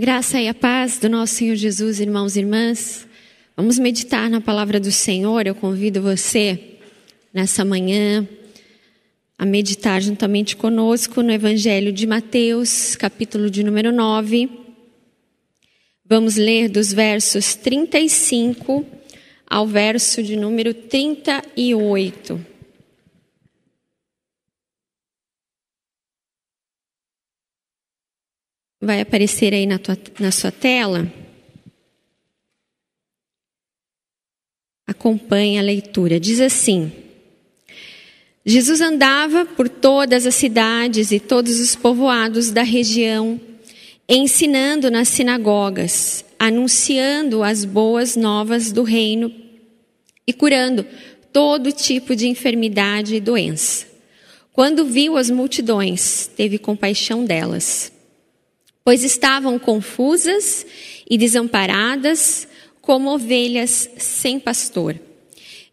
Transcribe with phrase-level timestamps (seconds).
[0.00, 3.06] graça e a paz do nosso Senhor Jesus, irmãos e irmãs.
[3.54, 5.46] Vamos meditar na palavra do Senhor.
[5.46, 6.78] Eu convido você
[7.34, 8.26] nessa manhã
[9.36, 14.48] a meditar juntamente conosco no Evangelho de Mateus, capítulo de número 9.
[16.06, 18.86] Vamos ler dos versos 35
[19.46, 22.49] ao verso de número 38.
[28.80, 31.06] Vai aparecer aí na, tua, na sua tela.
[34.86, 36.18] Acompanhe a leitura.
[36.18, 36.90] Diz assim:
[38.44, 43.38] Jesus andava por todas as cidades e todos os povoados da região,
[44.08, 49.32] ensinando nas sinagogas, anunciando as boas novas do reino
[50.26, 50.86] e curando
[51.32, 53.86] todo tipo de enfermidade e doença.
[54.52, 57.92] Quando viu as multidões, teve compaixão delas
[58.84, 60.66] pois estavam confusas
[61.08, 62.48] e desamparadas,
[62.80, 64.98] como ovelhas sem pastor.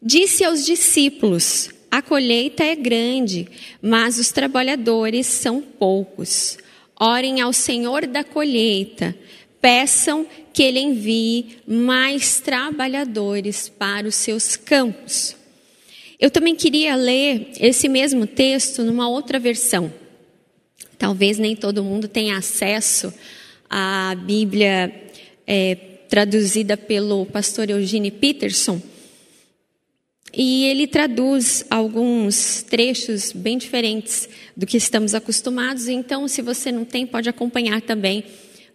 [0.02, 3.48] Disse aos discípulos: A colheita é grande,
[3.82, 6.58] mas os trabalhadores são poucos.
[7.00, 9.16] Orem ao Senhor da colheita,
[9.62, 15.36] peçam que ele envie mais trabalhadores para os seus campos.
[16.20, 19.94] Eu também queria ler esse mesmo texto numa outra versão.
[20.98, 23.14] Talvez nem todo mundo tenha acesso
[23.70, 24.94] à Bíblia
[25.46, 25.76] é,
[26.10, 28.82] traduzida pelo pastor Eugene Peterson.
[30.34, 35.88] E ele traduz alguns trechos bem diferentes do que estamos acostumados.
[35.88, 38.24] Então, se você não tem, pode acompanhar também.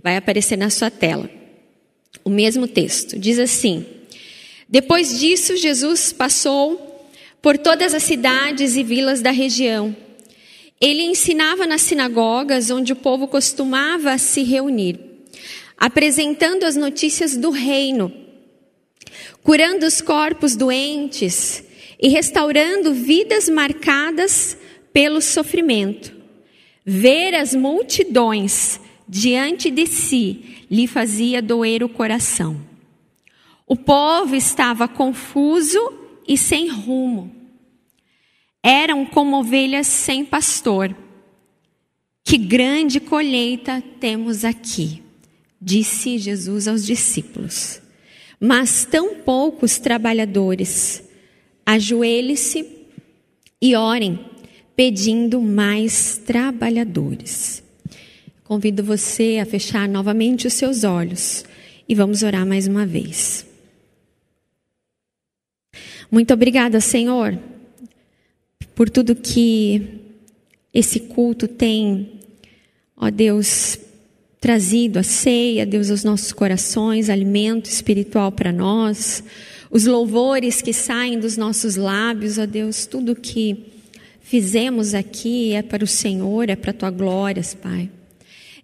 [0.02, 1.28] Vai aparecer na sua tela.
[2.24, 3.18] O mesmo texto.
[3.18, 3.84] Diz assim:
[4.68, 7.08] Depois disso, Jesus passou
[7.40, 9.94] por todas as cidades e vilas da região
[10.82, 14.98] ele ensinava nas sinagogas onde o povo costumava se reunir,
[15.78, 18.12] apresentando as notícias do reino,
[19.44, 21.62] curando os corpos doentes
[22.00, 24.58] e restaurando vidas marcadas
[24.92, 26.12] pelo sofrimento.
[26.84, 32.60] Ver as multidões diante de si lhe fazia doer o coração.
[33.68, 35.78] O povo estava confuso
[36.26, 37.41] e sem rumo
[38.62, 40.94] eram como ovelhas sem pastor.
[42.24, 45.02] Que grande colheita temos aqui,
[45.60, 47.80] disse Jesus aos discípulos.
[48.38, 51.02] Mas tão poucos trabalhadores.
[51.66, 52.68] Ajoelhe-se
[53.60, 54.24] e orem,
[54.76, 57.62] pedindo mais trabalhadores.
[58.44, 61.44] Convido você a fechar novamente os seus olhos
[61.88, 63.46] e vamos orar mais uma vez.
[66.10, 67.38] Muito obrigada, Senhor
[68.74, 70.00] por tudo que
[70.72, 72.20] esse culto tem,
[72.96, 73.78] ó Deus,
[74.40, 79.22] trazido a ceia, Deus, aos nossos corações, alimento espiritual para nós,
[79.70, 83.66] os louvores que saem dos nossos lábios, ó Deus, tudo que
[84.20, 87.90] fizemos aqui é para o Senhor, é para a tua glória, Pai.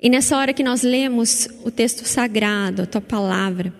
[0.00, 3.72] E nessa hora que nós lemos o texto sagrado, a tua palavra,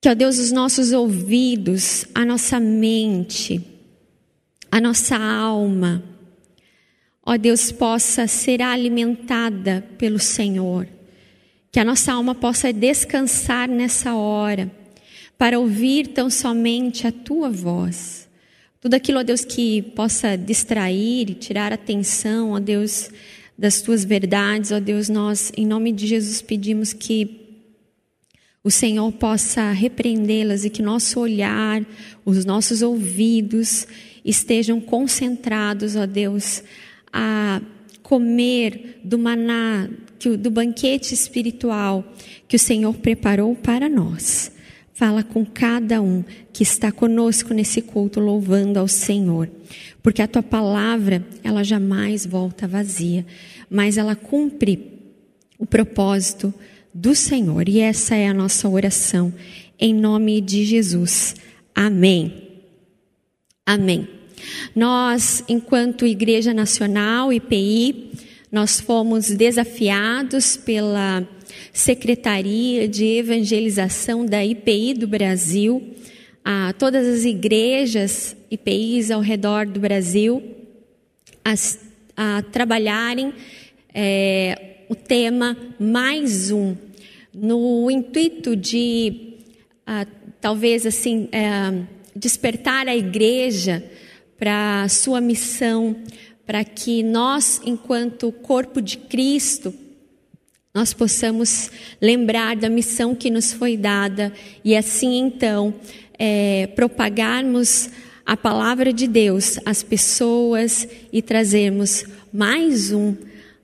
[0.00, 3.60] que, ó Deus, os nossos ouvidos, a nossa mente,
[4.70, 6.02] a nossa alma,
[7.24, 10.86] ó Deus, possa ser alimentada pelo Senhor,
[11.72, 14.70] que a nossa alma possa descansar nessa hora,
[15.36, 18.28] para ouvir tão somente a tua voz.
[18.80, 23.10] Tudo aquilo, ó Deus, que possa distrair e tirar atenção, ó Deus,
[23.58, 27.40] das tuas verdades, ó Deus, nós, em nome de Jesus, pedimos que
[28.62, 31.84] o Senhor possa repreendê-las e que nosso olhar,
[32.24, 33.86] os nossos ouvidos,
[34.24, 36.62] estejam concentrados, ó Deus,
[37.12, 37.60] a
[38.02, 39.88] comer do maná,
[40.38, 42.04] do banquete espiritual
[42.48, 44.52] que o Senhor preparou para nós.
[44.92, 46.22] Fala com cada um
[46.52, 49.48] que está conosco nesse culto louvando ao Senhor,
[50.02, 53.24] porque a tua palavra, ela jamais volta vazia,
[53.70, 54.98] mas ela cumpre
[55.58, 56.52] o propósito
[56.92, 57.68] do Senhor.
[57.68, 59.32] E essa é a nossa oração
[59.78, 61.34] em nome de Jesus.
[61.74, 62.48] Amém.
[63.64, 64.19] Amém.
[64.74, 68.12] Nós, enquanto Igreja Nacional, IPI,
[68.50, 71.26] nós fomos desafiados pela
[71.72, 75.94] Secretaria de Evangelização da IPI do Brasil,
[76.44, 80.42] a todas as igrejas IPIs ao redor do Brasil,
[81.44, 81.54] a,
[82.16, 83.32] a trabalharem
[83.94, 86.74] é, o tema mais um,
[87.32, 89.36] no intuito de,
[90.40, 91.84] talvez assim, é,
[92.14, 93.84] despertar a igreja
[94.40, 95.94] para a sua missão,
[96.46, 99.74] para que nós, enquanto corpo de Cristo,
[100.74, 101.70] nós possamos
[102.00, 104.32] lembrar da missão que nos foi dada
[104.64, 105.74] e assim então
[106.18, 107.90] é, propagarmos
[108.24, 113.14] a palavra de Deus às pessoas e trazermos mais um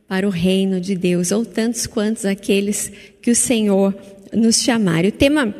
[0.07, 2.93] para o reino de Deus, ou tantos quantos aqueles
[3.23, 3.97] que o Senhor
[4.33, 5.07] nos chamar.
[5.07, 5.55] O tema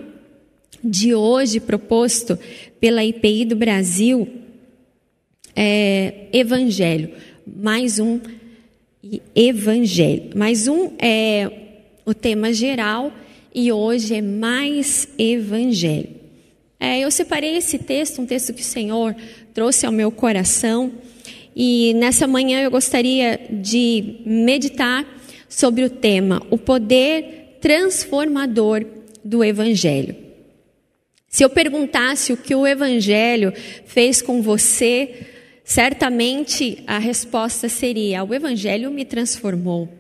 [0.85, 2.39] de hoje proposto
[2.79, 4.46] pela IPI do Brasil
[5.57, 7.11] é Evangelho,
[7.47, 8.21] mais um
[9.35, 10.31] Evangelho.
[10.35, 11.51] Mais um é
[12.05, 13.11] o tema geral
[13.55, 16.11] e hoje é mais Evangelho.
[16.79, 19.17] É, eu separei esse texto, um texto que o Senhor
[19.55, 20.93] trouxe ao meu coração,
[21.55, 25.07] e nessa manhã eu gostaria de meditar
[25.49, 28.85] sobre o tema, o poder transformador
[29.25, 30.15] do Evangelho.
[31.27, 33.55] Se eu perguntasse o que o Evangelho
[33.87, 35.36] fez com você,
[35.67, 39.93] certamente a resposta seria: o Evangelho me transformou.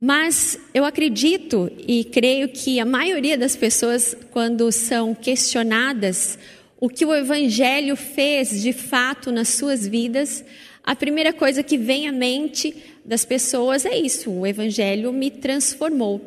[0.00, 6.38] Mas eu acredito e creio que a maioria das pessoas, quando são questionadas
[6.78, 10.44] o que o Evangelho fez de fato nas suas vidas,
[10.82, 16.20] a primeira coisa que vem à mente das pessoas é isso: o Evangelho me transformou.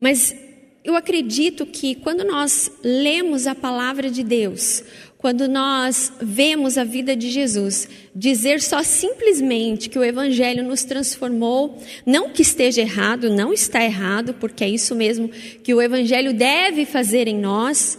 [0.00, 0.36] Mas
[0.84, 4.82] eu acredito que quando nós lemos a palavra de Deus,
[5.18, 11.76] quando nós vemos a vida de Jesus, dizer só simplesmente que o Evangelho nos transformou,
[12.06, 16.86] não que esteja errado, não está errado, porque é isso mesmo que o Evangelho deve
[16.86, 17.98] fazer em nós,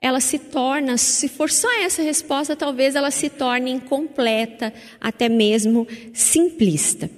[0.00, 5.86] ela se torna, se for só essa resposta, talvez ela se torne incompleta, até mesmo
[6.14, 7.10] simplista.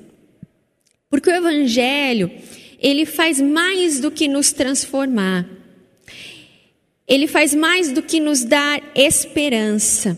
[1.08, 2.30] Porque o Evangelho,
[2.80, 5.57] ele faz mais do que nos transformar.
[7.08, 10.16] Ele faz mais do que nos dar esperança.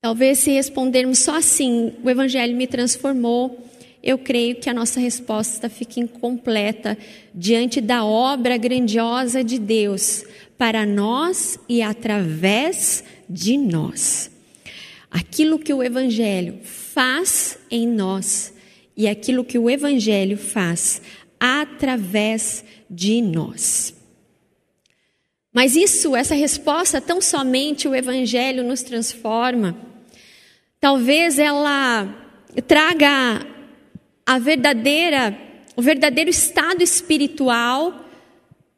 [0.00, 3.64] Talvez se respondermos só assim, o Evangelho me transformou,
[4.02, 6.96] eu creio que a nossa resposta fica incompleta
[7.34, 10.24] diante da obra grandiosa de Deus
[10.56, 14.30] para nós e através de nós.
[15.10, 18.52] Aquilo que o Evangelho faz em nós
[18.96, 21.02] e aquilo que o Evangelho faz
[21.38, 23.97] através de nós.
[25.52, 29.76] Mas isso, essa resposta, tão somente o Evangelho nos transforma.
[30.80, 32.06] Talvez ela
[32.66, 33.46] traga
[34.24, 35.36] a verdadeira,
[35.74, 38.04] o verdadeiro estado espiritual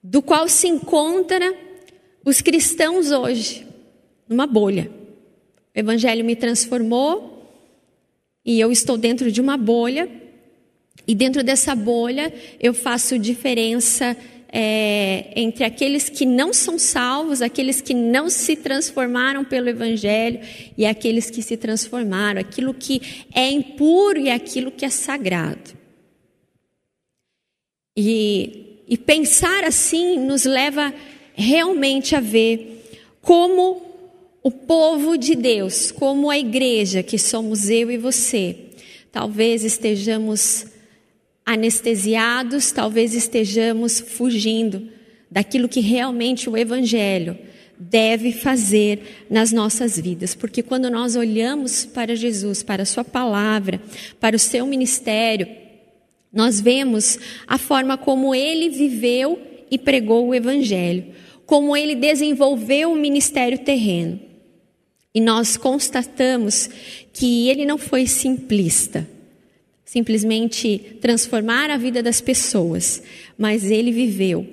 [0.02, 1.54] do qual se encontra
[2.24, 3.66] os cristãos hoje,
[4.28, 4.90] numa bolha.
[5.74, 7.30] O Evangelho me transformou
[8.44, 10.08] e eu estou dentro de uma bolha,
[11.06, 14.16] e dentro dessa bolha eu faço diferença
[14.52, 20.40] é, entre aqueles que não são salvos, aqueles que não se transformaram pelo Evangelho
[20.76, 23.00] e aqueles que se transformaram, aquilo que
[23.32, 25.78] é impuro e aquilo que é sagrado.
[27.96, 30.92] E, e pensar assim nos leva
[31.34, 32.84] realmente a ver
[33.22, 33.82] como
[34.42, 38.56] o povo de Deus, como a igreja que somos eu e você,
[39.12, 40.66] talvez estejamos
[41.52, 44.88] anestesiados, talvez estejamos fugindo
[45.28, 47.36] daquilo que realmente o Evangelho
[47.76, 53.80] deve fazer nas nossas vidas, porque quando nós olhamos para Jesus, para a Sua palavra,
[54.20, 55.48] para o seu ministério,
[56.32, 61.06] nós vemos a forma como ele viveu e pregou o Evangelho,
[61.46, 64.20] como ele desenvolveu o ministério terreno.
[65.12, 66.70] E nós constatamos
[67.12, 69.04] que ele não foi simplista
[69.90, 73.02] simplesmente transformar a vida das pessoas,
[73.36, 74.46] mas ele viveu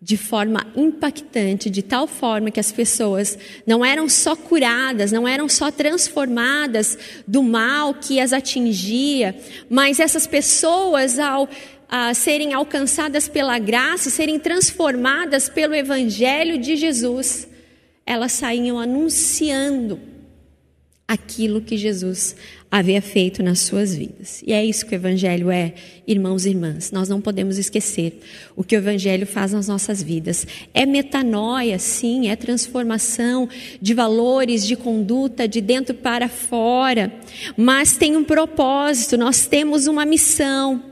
[0.00, 5.46] de forma impactante, de tal forma que as pessoas não eram só curadas, não eram
[5.46, 6.96] só transformadas
[7.28, 9.36] do mal que as atingia,
[9.68, 11.46] mas essas pessoas, ao
[11.86, 17.46] a serem alcançadas pela graça, serem transformadas pelo Evangelho de Jesus,
[18.06, 20.00] elas saíam anunciando
[21.06, 22.34] aquilo que Jesus
[22.72, 24.42] havia feito nas suas vidas.
[24.46, 25.74] E é isso que o Evangelho é,
[26.06, 26.90] irmãos e irmãs.
[26.90, 28.18] Nós não podemos esquecer
[28.56, 30.46] o que o Evangelho faz nas nossas vidas.
[30.72, 33.46] É metanoia, sim, é transformação
[33.78, 37.12] de valores, de conduta, de dentro para fora.
[37.58, 40.82] Mas tem um propósito, nós temos uma missão.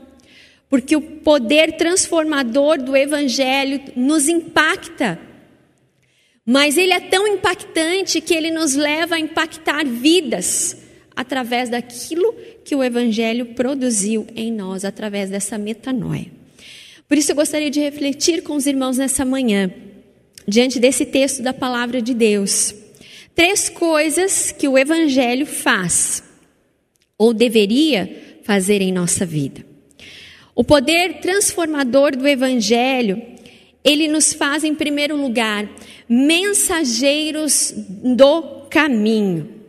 [0.69, 5.19] Porque o poder transformador do Evangelho nos impacta
[6.43, 10.80] mas ele é tão impactante que ele nos leva a impactar vidas
[11.21, 12.33] através daquilo
[12.65, 16.27] que o Evangelho produziu em nós, através dessa metanoia.
[17.07, 19.71] Por isso eu gostaria de refletir com os irmãos nessa manhã,
[20.47, 22.73] diante desse texto da palavra de Deus.
[23.35, 26.23] Três coisas que o Evangelho faz,
[27.17, 29.63] ou deveria fazer em nossa vida.
[30.55, 33.21] O poder transformador do Evangelho,
[33.83, 35.69] ele nos faz, em primeiro lugar,
[36.09, 39.60] mensageiros do caminho.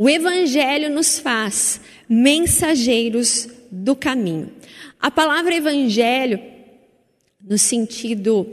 [0.00, 4.52] O Evangelho nos faz mensageiros do caminho.
[5.00, 6.40] A palavra Evangelho,
[7.42, 8.46] no sentido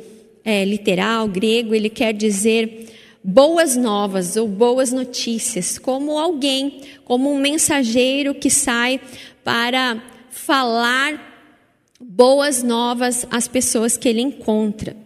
[0.43, 2.87] é, literal grego, ele quer dizer
[3.23, 8.99] boas novas ou boas notícias, como alguém, como um mensageiro que sai
[9.43, 11.35] para falar
[11.99, 14.97] boas novas às pessoas que ele encontra,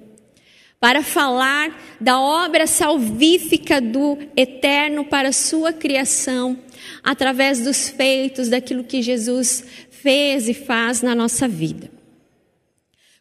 [0.80, 6.58] para falar da obra salvífica do eterno para a sua criação,
[7.04, 11.92] através dos feitos, daquilo que Jesus fez e faz na nossa vida.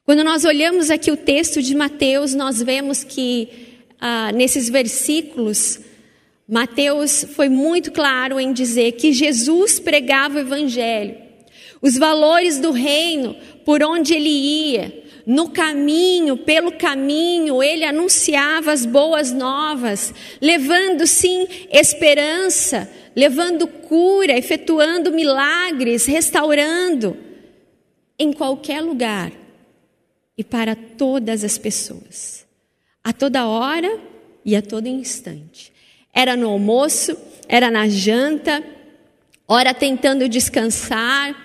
[0.04, 3.48] Quando nós olhamos aqui o texto de Mateus, nós vemos que
[4.00, 5.80] ah, nesses versículos,
[6.48, 11.16] Mateus foi muito claro em dizer que Jesus pregava o Evangelho,
[11.82, 18.86] os valores do reino por onde ele ia, no caminho, pelo caminho, ele anunciava as
[18.86, 27.14] boas novas, levando sim esperança, levando cura, efetuando milagres, restaurando
[28.18, 29.30] em qualquer lugar
[30.34, 32.46] e para todas as pessoas,
[33.04, 34.00] a toda hora
[34.42, 35.70] e a todo instante.
[36.10, 37.14] Era no almoço,
[37.46, 38.64] era na janta,
[39.46, 41.36] ora tentando descansar,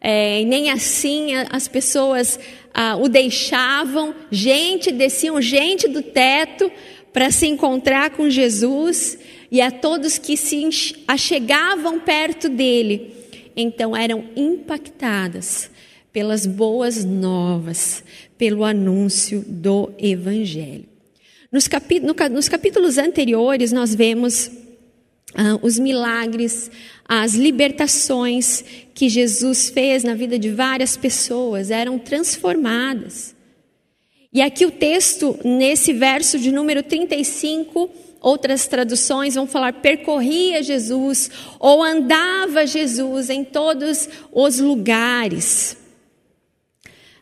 [0.00, 2.38] é, nem assim as pessoas
[2.80, 6.70] ah, o deixavam, gente, desciam gente do teto
[7.12, 9.18] para se encontrar com Jesus,
[9.50, 10.64] e a todos que se
[11.08, 13.12] achegavam perto dele,
[13.56, 15.68] então eram impactadas
[16.12, 18.04] pelas boas novas,
[18.38, 20.84] pelo anúncio do Evangelho.
[21.50, 21.68] Nos,
[22.30, 24.52] nos capítulos anteriores, nós vemos
[25.40, 26.68] ah, os milagres,
[27.08, 33.36] as libertações que Jesus fez na vida de várias pessoas eram transformadas.
[34.32, 37.88] E aqui o texto, nesse verso de número 35,
[38.20, 41.30] outras traduções vão falar percorria Jesus
[41.60, 45.76] ou andava Jesus em todos os lugares,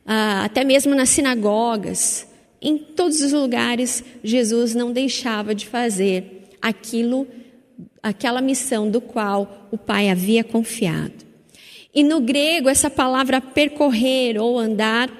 [0.06, 2.26] ah, até mesmo nas sinagogas.
[2.62, 7.37] Em todos os lugares, Jesus não deixava de fazer aquilo que
[8.08, 11.26] aquela missão do qual o pai havia confiado.
[11.92, 15.10] E no grego, essa palavra percorrer ou andar,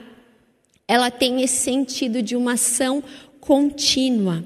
[0.87, 3.03] ela tem esse sentido de uma ação
[3.41, 4.45] contínua,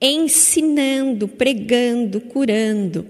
[0.00, 3.06] ensinando, pregando, curando.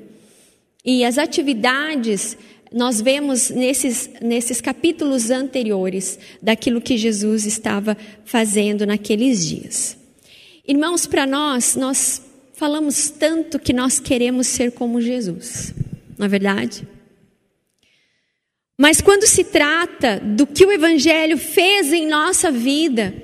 [0.84, 2.36] E as atividades
[2.72, 9.96] nós vemos nesses, nesses capítulos anteriores daquilo que Jesus estava fazendo naqueles dias.
[10.66, 12.22] Irmãos, para nós, nós
[12.52, 15.74] falamos tanto que nós queremos ser como Jesus,
[16.18, 16.86] não é verdade?
[18.78, 23.14] Mas quando se trata do que o Evangelho fez em nossa vida,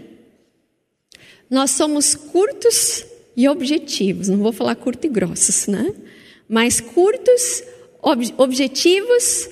[1.51, 3.05] nós somos curtos
[3.37, 5.95] e objetivos, não vou falar curto e grossos, né?
[6.49, 7.63] Mas curtos,
[8.03, 9.49] ob objetivos,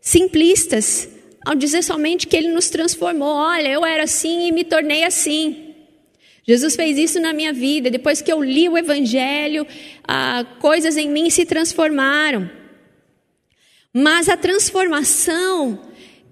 [0.00, 1.08] simplistas,
[1.44, 3.28] ao dizer somente que Ele nos transformou.
[3.28, 5.63] Olha, eu era assim e me tornei assim.
[6.46, 7.90] Jesus fez isso na minha vida.
[7.90, 9.66] Depois que eu li o Evangelho,
[10.06, 12.50] ah, coisas em mim se transformaram.
[13.92, 15.80] Mas a transformação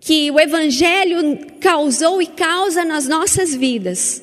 [0.00, 4.22] que o Evangelho causou e causa nas nossas vidas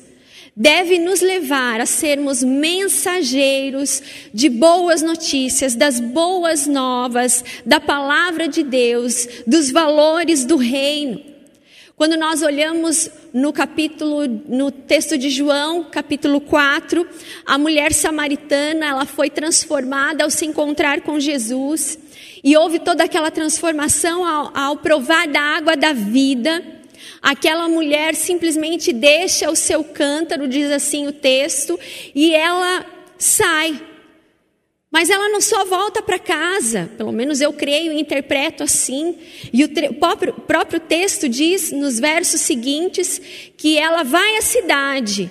[0.54, 4.02] deve nos levar a sermos mensageiros
[4.34, 11.29] de boas notícias, das boas novas, da palavra de Deus, dos valores do reino.
[12.00, 17.06] Quando nós olhamos no capítulo, no texto de João, capítulo 4,
[17.44, 21.98] a mulher samaritana, ela foi transformada ao se encontrar com Jesus,
[22.42, 26.64] e houve toda aquela transformação ao, ao provar da água da vida.
[27.20, 31.78] Aquela mulher simplesmente deixa o seu cântaro, diz assim o texto,
[32.14, 32.82] e ela
[33.18, 33.78] sai
[34.90, 39.16] mas ela não só volta para casa, pelo menos eu creio e interpreto assim.
[39.52, 43.20] E o próprio, próprio texto diz nos versos seguintes
[43.56, 45.30] que ela vai à cidade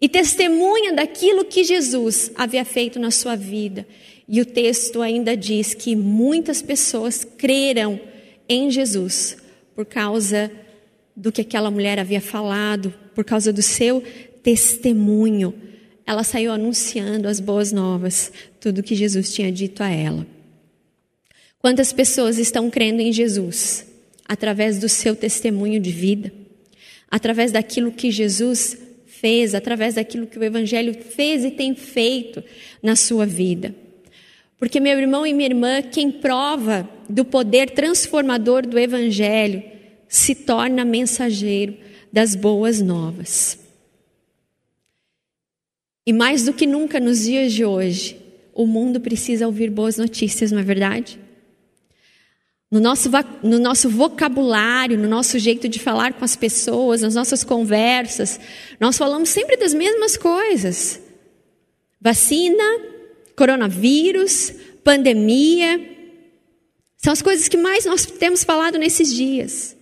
[0.00, 3.86] e testemunha daquilo que Jesus havia feito na sua vida.
[4.26, 8.00] E o texto ainda diz que muitas pessoas creram
[8.48, 9.36] em Jesus
[9.74, 10.50] por causa
[11.14, 14.02] do que aquela mulher havia falado, por causa do seu
[14.42, 15.52] testemunho
[16.06, 20.26] ela saiu anunciando as boas novas, tudo que Jesus tinha dito a ela.
[21.60, 23.86] Quantas pessoas estão crendo em Jesus
[24.26, 26.32] através do seu testemunho de vida,
[27.10, 32.42] através daquilo que Jesus fez, através daquilo que o Evangelho fez e tem feito
[32.82, 33.74] na sua vida?
[34.58, 39.62] Porque, meu irmão e minha irmã, quem prova do poder transformador do Evangelho
[40.08, 41.76] se torna mensageiro
[42.12, 43.59] das boas novas.
[46.10, 48.20] E mais do que nunca nos dias de hoje,
[48.52, 51.20] o mundo precisa ouvir boas notícias, não é verdade?
[52.68, 53.08] No nosso,
[53.44, 58.40] no nosso vocabulário, no nosso jeito de falar com as pessoas, nas nossas conversas,
[58.80, 61.00] nós falamos sempre das mesmas coisas:
[62.00, 62.64] vacina,
[63.36, 64.52] coronavírus,
[64.82, 65.80] pandemia.
[66.96, 69.76] São as coisas que mais nós temos falado nesses dias.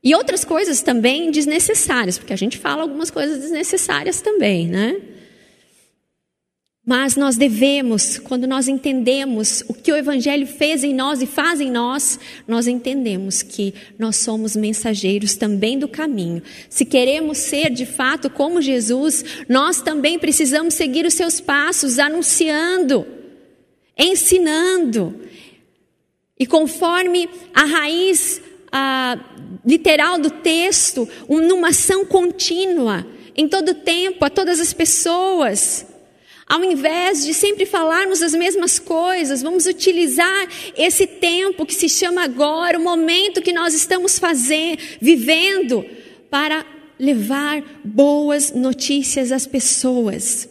[0.00, 5.16] E outras coisas também desnecessárias, porque a gente fala algumas coisas desnecessárias também, né?
[6.88, 11.60] Mas nós devemos, quando nós entendemos o que o Evangelho fez em nós e faz
[11.60, 12.16] em nós,
[12.46, 16.40] nós entendemos que nós somos mensageiros também do caminho.
[16.70, 23.04] Se queremos ser de fato como Jesus, nós também precisamos seguir os seus passos, anunciando,
[23.98, 25.22] ensinando.
[26.38, 28.40] E conforme a raiz
[28.70, 29.18] a,
[29.64, 35.95] literal do texto, numa ação contínua, em todo tempo, a todas as pessoas.
[36.48, 42.22] Ao invés de sempre falarmos as mesmas coisas, vamos utilizar esse tempo que se chama
[42.22, 45.84] agora, o momento que nós estamos fazendo, vivendo,
[46.30, 46.64] para
[46.98, 50.48] levar boas notícias às pessoas.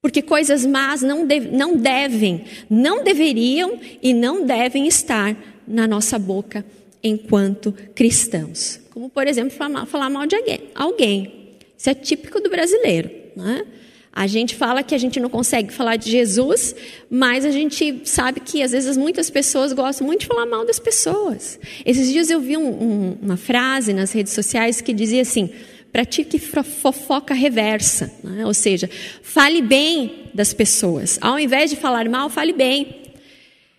[0.00, 6.64] Porque coisas más não, não devem, não deveriam e não devem estar na nossa boca
[7.02, 8.80] enquanto cristãos.
[8.90, 9.56] Como, por exemplo,
[9.86, 10.36] falar mal de
[10.74, 11.58] alguém.
[11.76, 13.10] Isso é típico do brasileiro.
[13.36, 13.66] Não é?
[14.12, 16.74] A gente fala que a gente não consegue falar de Jesus,
[17.08, 20.80] mas a gente sabe que às vezes muitas pessoas gostam muito de falar mal das
[20.80, 21.60] pessoas.
[21.86, 25.48] Esses dias eu vi um, um, uma frase nas redes sociais que dizia assim:
[25.92, 28.44] pratique fofoca reversa, né?
[28.44, 28.90] ou seja,
[29.22, 31.16] fale bem das pessoas.
[31.20, 33.00] Ao invés de falar mal, fale bem.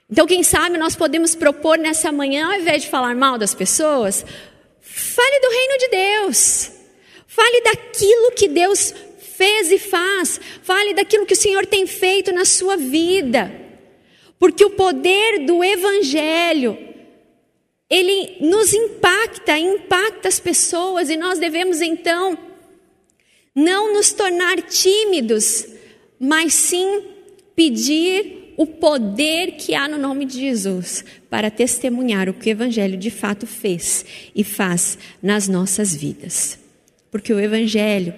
[0.09, 4.25] Então, quem sabe nós podemos propor nessa manhã, ao invés de falar mal das pessoas,
[4.81, 6.71] fale do reino de Deus.
[7.27, 8.93] Fale daquilo que Deus
[9.41, 10.39] fez e faz.
[10.61, 13.51] Fale daquilo que o Senhor tem feito na sua vida.
[14.37, 16.77] Porque o poder do Evangelho,
[17.89, 22.37] ele nos impacta, impacta as pessoas e nós devemos então
[23.55, 25.65] não nos tornar tímidos,
[26.19, 27.03] mas sim
[27.55, 32.95] pedir o poder que há no nome de Jesus para testemunhar o que o Evangelho
[32.95, 36.59] de fato fez e faz nas nossas vidas.
[37.09, 38.13] Porque o Evangelho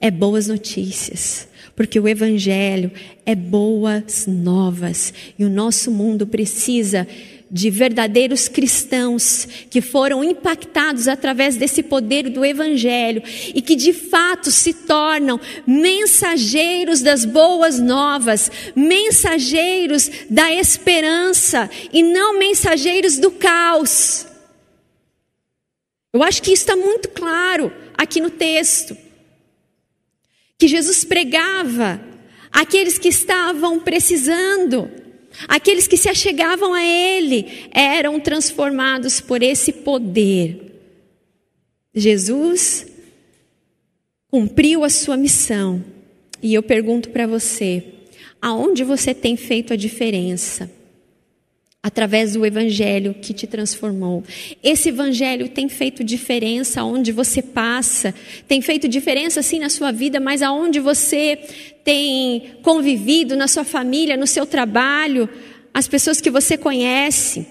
[0.00, 2.90] é boas notícias, porque o Evangelho
[3.24, 7.06] é boas novas e o nosso mundo precisa
[7.50, 13.22] de verdadeiros cristãos que foram impactados através desse poder do Evangelho
[13.54, 22.38] e que de fato se tornam mensageiros das boas novas, mensageiros da esperança e não
[22.38, 24.26] mensageiros do caos.
[26.12, 29.05] Eu acho que isso está muito claro aqui no texto
[30.58, 32.00] que Jesus pregava
[32.50, 34.90] aqueles que estavam precisando,
[35.46, 40.72] aqueles que se achegavam a Ele, eram transformados por esse poder.
[41.94, 42.86] Jesus
[44.28, 45.84] cumpriu a sua missão.
[46.42, 47.82] E eu pergunto para você:
[48.40, 50.70] aonde você tem feito a diferença?
[51.86, 54.24] Através do evangelho que te transformou.
[54.60, 58.12] Esse evangelho tem feito diferença onde você passa,
[58.48, 61.38] tem feito diferença sim na sua vida, mas aonde você
[61.84, 65.28] tem convivido, na sua família, no seu trabalho,
[65.72, 67.46] as pessoas que você conhece.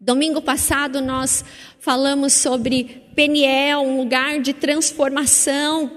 [0.00, 1.44] Domingo passado nós
[1.78, 5.92] falamos sobre Peniel, um lugar de transformação.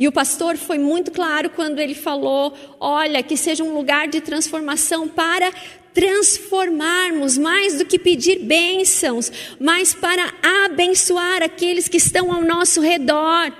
[0.00, 4.22] E o pastor foi muito claro quando ele falou: olha, que seja um lugar de
[4.22, 5.52] transformação para
[5.98, 10.32] transformarmos mais do que pedir bênçãos, mas para
[10.64, 13.52] abençoar aqueles que estão ao nosso redor.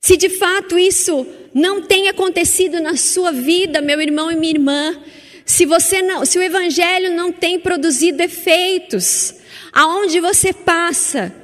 [0.00, 4.98] Se de fato isso não tem acontecido na sua vida, meu irmão e minha irmã,
[5.44, 9.34] se você não, se o evangelho não tem produzido efeitos,
[9.70, 11.34] aonde você passa,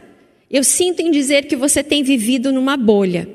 [0.51, 3.29] eu sinto em dizer que você tem vivido numa bolha.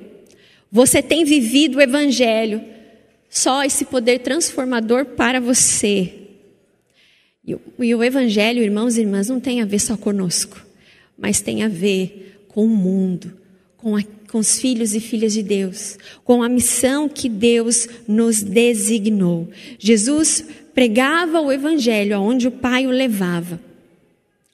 [0.72, 2.64] Você tem vivido o evangelho,
[3.30, 6.14] só esse poder transformador para você.
[7.78, 10.64] E o, Evangelho, irmãos e irmãs, não tem a ver só conosco,
[11.18, 13.34] mas tem a ver com o mundo,
[13.78, 18.44] com, a, com os filhos e filhas de Deus, com a missão que Deus nos
[18.44, 19.50] designou.
[19.78, 23.60] Jesus pregava o Evangelho aonde o Pai o levava.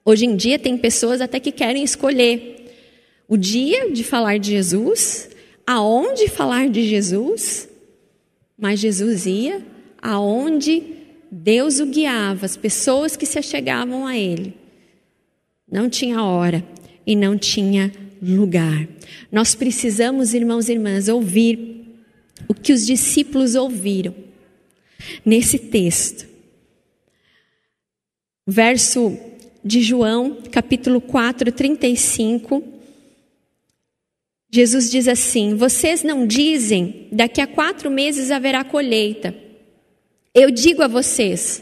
[0.04, 2.74] Hoje em dia tem pessoas até que querem escolher
[3.28, 5.30] o dia de falar de Jesus,
[5.66, 7.68] aonde falar de Jesus
[8.58, 9.66] mas Jesus ia
[10.02, 10.84] aonde
[11.32, 14.54] Deus o guiava, as pessoas que se achegavam a Ele.
[15.70, 16.64] Não tinha hora
[17.06, 17.92] e não tinha
[18.22, 18.88] lugar.
[19.32, 21.86] Nós precisamos, irmãos e irmãs, ouvir
[22.48, 24.14] o que os discípulos ouviram
[25.26, 26.28] nesse texto.
[28.48, 29.18] Verso
[29.64, 32.75] de João, capítulo 4, 35.
[34.56, 39.36] Jesus diz assim: Vocês não dizem, daqui a quatro meses haverá colheita.
[40.34, 41.62] Eu digo a vocês,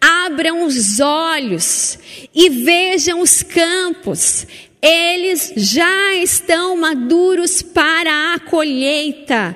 [0.00, 1.98] abram os olhos
[2.34, 4.46] e vejam os campos,
[4.80, 9.54] eles já estão maduros para a colheita.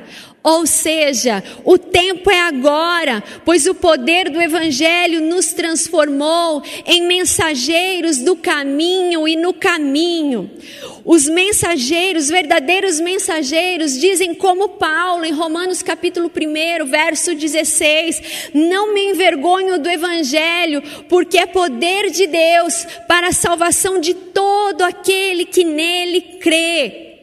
[0.49, 8.17] Ou seja, o tempo é agora, pois o poder do Evangelho nos transformou em mensageiros
[8.17, 10.51] do caminho e no caminho.
[11.05, 19.05] Os mensageiros, verdadeiros mensageiros, dizem como Paulo em Romanos capítulo 1, verso 16: Não me
[19.05, 25.63] envergonho do Evangelho, porque é poder de Deus para a salvação de todo aquele que
[25.63, 27.19] nele crê.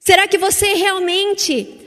[0.00, 1.81] Será que você realmente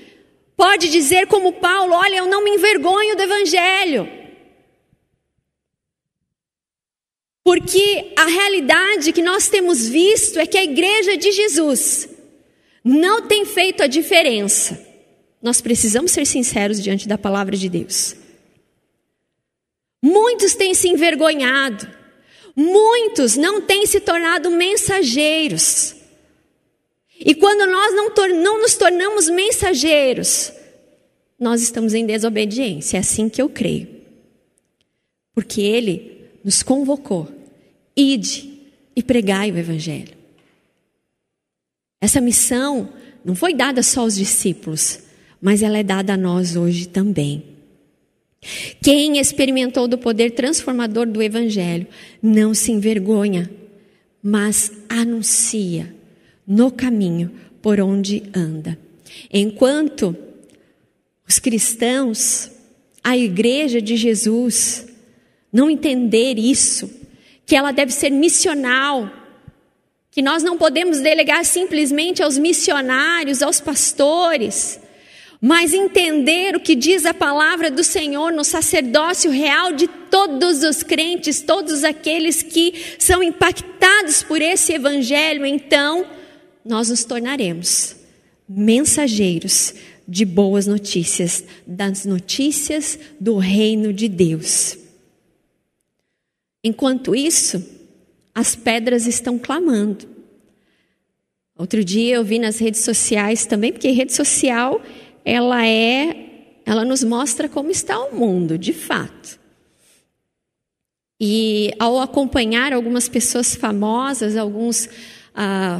[0.55, 4.09] pode dizer como Paulo: olha, eu não me envergonho do Evangelho.
[7.43, 12.09] Porque a realidade que nós temos visto é que a igreja de Jesus
[12.83, 14.83] não tem feito a diferença.
[15.41, 18.15] Nós precisamos ser sinceros diante da palavra de Deus.
[20.03, 21.87] Muitos têm se envergonhado,
[22.55, 25.95] muitos não têm se tornado mensageiros.
[27.19, 28.09] E quando nós não,
[28.41, 30.51] não nos tornamos mensageiros,
[31.39, 32.97] nós estamos em desobediência.
[32.97, 33.87] É assim que eu creio.
[35.33, 37.27] Porque Ele nos convocou.
[37.95, 38.59] Ide
[38.95, 40.13] e pregai o Evangelho.
[42.01, 42.89] Essa missão
[43.23, 44.99] não foi dada só aos discípulos,
[45.41, 47.43] mas ela é dada a nós hoje também.
[48.81, 51.87] Quem experimentou do poder transformador do Evangelho
[52.21, 53.49] não se envergonha,
[54.21, 55.95] mas anuncia
[56.47, 57.31] no caminho
[57.61, 58.77] por onde anda.
[59.31, 60.15] Enquanto
[61.27, 62.51] os cristãos,
[63.03, 64.87] a igreja de Jesus,
[65.51, 66.89] não entender isso,
[67.45, 69.09] que ela deve ser missional,
[70.11, 74.79] que nós não podemos delegar simplesmente aos missionários, aos pastores,
[75.41, 80.81] mas entender o que diz a palavra do Senhor no sacerdócio real de todos os
[80.81, 86.05] crentes, todos aqueles que são impactados por esse evangelho, então
[86.65, 87.95] nós nos tornaremos
[88.49, 89.73] mensageiros
[90.07, 94.77] de boas notícias, das notícias do reino de Deus.
[96.63, 97.63] Enquanto isso,
[98.33, 100.07] as pedras estão clamando.
[101.57, 104.81] Outro dia eu vi nas redes sociais também, porque rede social
[105.23, 109.39] ela é, ela nos mostra como está o mundo, de fato.
[111.19, 114.89] E ao acompanhar algumas pessoas famosas, alguns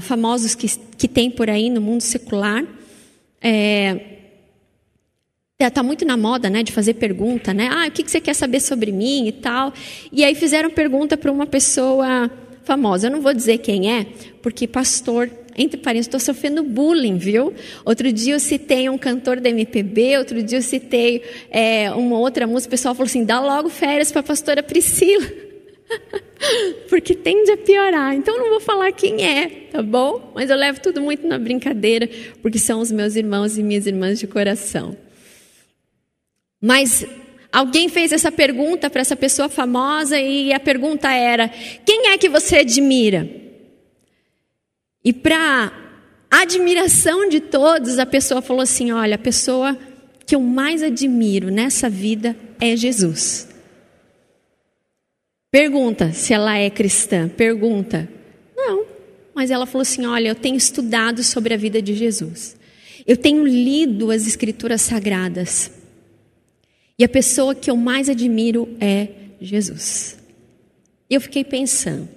[0.01, 2.63] famosos que, que tem por aí no mundo secular.
[3.41, 4.15] É,
[5.57, 7.69] Está muito na moda, né, de fazer pergunta, né?
[7.71, 9.73] Ah, o que você quer saber sobre mim e tal.
[10.11, 12.29] E aí fizeram pergunta para uma pessoa
[12.65, 13.07] famosa.
[13.07, 14.05] Eu não vou dizer quem é,
[14.41, 17.53] porque pastor, entre parênteses, estou sofrendo bullying, viu?
[17.85, 22.45] Outro dia eu citei um cantor da MPB, outro dia eu citei é, uma outra
[22.45, 22.67] música.
[22.67, 25.44] O pessoal falou assim: dá logo férias para a pastora Priscila.
[26.89, 28.13] Porque tende a piorar.
[28.15, 30.31] Então não vou falar quem é, tá bom?
[30.35, 32.09] Mas eu levo tudo muito na brincadeira,
[32.41, 34.95] porque são os meus irmãos e minhas irmãs de coração.
[36.61, 37.05] Mas
[37.51, 41.49] alguém fez essa pergunta para essa pessoa famosa e a pergunta era:
[41.85, 43.29] quem é que você admira?
[45.03, 45.71] E para
[46.29, 49.77] admiração de todos, a pessoa falou assim: olha, a pessoa
[50.25, 53.54] que eu mais admiro nessa vida é Jesus.
[55.55, 57.29] Pergunta se ela é cristã.
[57.29, 58.09] Pergunta.
[58.57, 58.85] Não.
[59.33, 62.57] Mas ela falou assim: Olha, eu tenho estudado sobre a vida de Jesus.
[63.07, 65.71] Eu tenho lido as Escrituras Sagradas.
[66.99, 69.07] E a pessoa que eu mais admiro é
[69.39, 70.19] Jesus.
[71.09, 72.09] E eu fiquei pensando: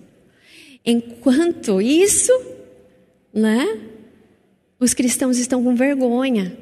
[0.85, 2.33] enquanto isso,
[3.33, 3.83] né?
[4.81, 6.59] Os cristãos estão com vergonha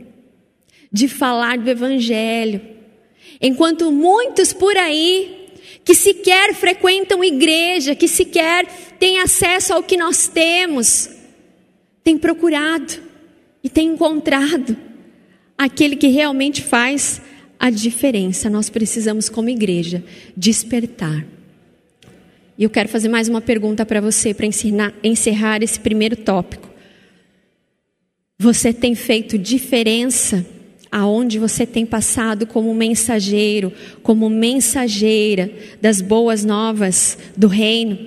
[0.92, 2.60] de falar do Evangelho.
[3.40, 5.45] Enquanto muitos por aí
[5.86, 8.66] que sequer frequentam igreja, que sequer
[8.98, 11.08] têm acesso ao que nós temos,
[12.02, 12.94] têm procurado
[13.62, 14.76] e têm encontrado
[15.56, 17.22] aquele que realmente faz
[17.56, 18.50] a diferença.
[18.50, 20.02] Nós precisamos, como igreja,
[20.36, 21.24] despertar.
[22.58, 24.46] E eu quero fazer mais uma pergunta para você, para
[25.04, 26.68] encerrar esse primeiro tópico.
[28.40, 30.44] Você tem feito diferença
[30.96, 33.70] aonde você tem passado como mensageiro,
[34.02, 37.98] como mensageira das boas novas do reino.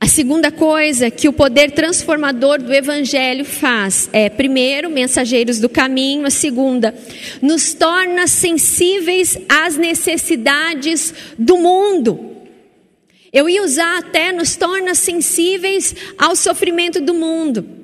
[0.00, 6.26] A segunda coisa que o poder transformador do Evangelho faz é, primeiro, mensageiros do caminho,
[6.26, 6.92] a segunda,
[7.40, 12.34] nos torna sensíveis às necessidades do mundo.
[13.32, 17.78] Eu ia usar até nos torna sensíveis ao sofrimento do mundo.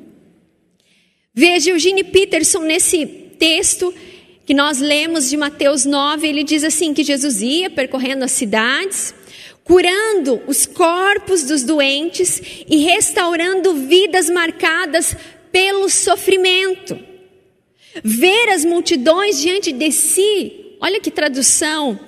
[1.37, 3.92] Veja Eugene Peterson nesse texto
[4.47, 9.12] que nós lemos de Mateus 9, ele diz assim que Jesus ia percorrendo as cidades,
[9.64, 15.16] curando os corpos dos doentes e restaurando vidas marcadas
[15.51, 16.97] pelo sofrimento.
[18.05, 21.99] Ver as multidões diante de si, olha que tradução,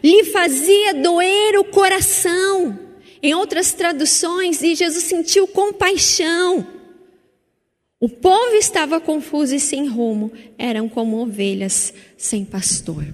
[0.00, 2.78] lhe fazia doer o coração.
[3.20, 6.75] Em outras traduções, e Jesus sentiu compaixão.
[8.06, 13.04] O povo estava confuso e sem rumo, eram como ovelhas sem pastor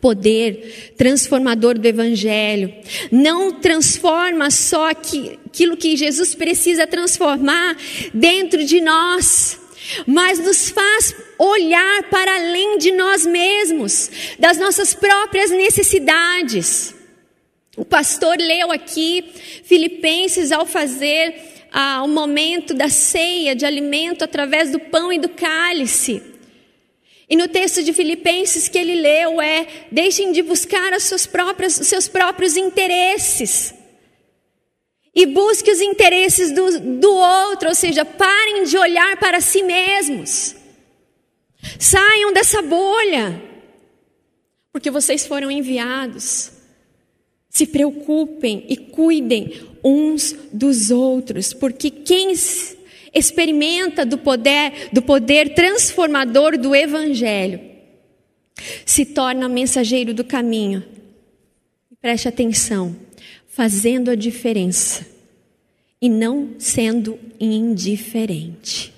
[0.00, 2.74] poder transformador do Evangelho.
[3.12, 7.76] Não transforma só aquilo que Jesus precisa transformar
[8.14, 9.60] dentro de nós,
[10.06, 16.94] mas nos faz olhar para além de nós mesmos, das nossas próprias necessidades.
[17.76, 19.24] O pastor leu aqui
[19.62, 25.28] Filipenses ao fazer ah, o momento da ceia de alimento através do pão e do
[25.28, 26.22] cálice.
[27.28, 31.88] E no texto de Filipenses que ele leu é: deixem de buscar os próprios, os
[31.88, 33.74] seus próprios interesses.
[35.12, 40.54] E busque os interesses do, do outro, ou seja, parem de olhar para si mesmos.
[41.78, 43.42] Saiam dessa bolha,
[44.72, 46.53] porque vocês foram enviados.
[47.54, 49.52] Se preocupem e cuidem
[49.84, 52.32] uns dos outros, porque quem
[53.14, 57.60] experimenta do poder, do poder transformador do evangelho,
[58.84, 60.82] se torna mensageiro do caminho.
[62.00, 62.96] Preste atenção,
[63.46, 65.06] fazendo a diferença
[66.02, 68.92] e não sendo indiferente.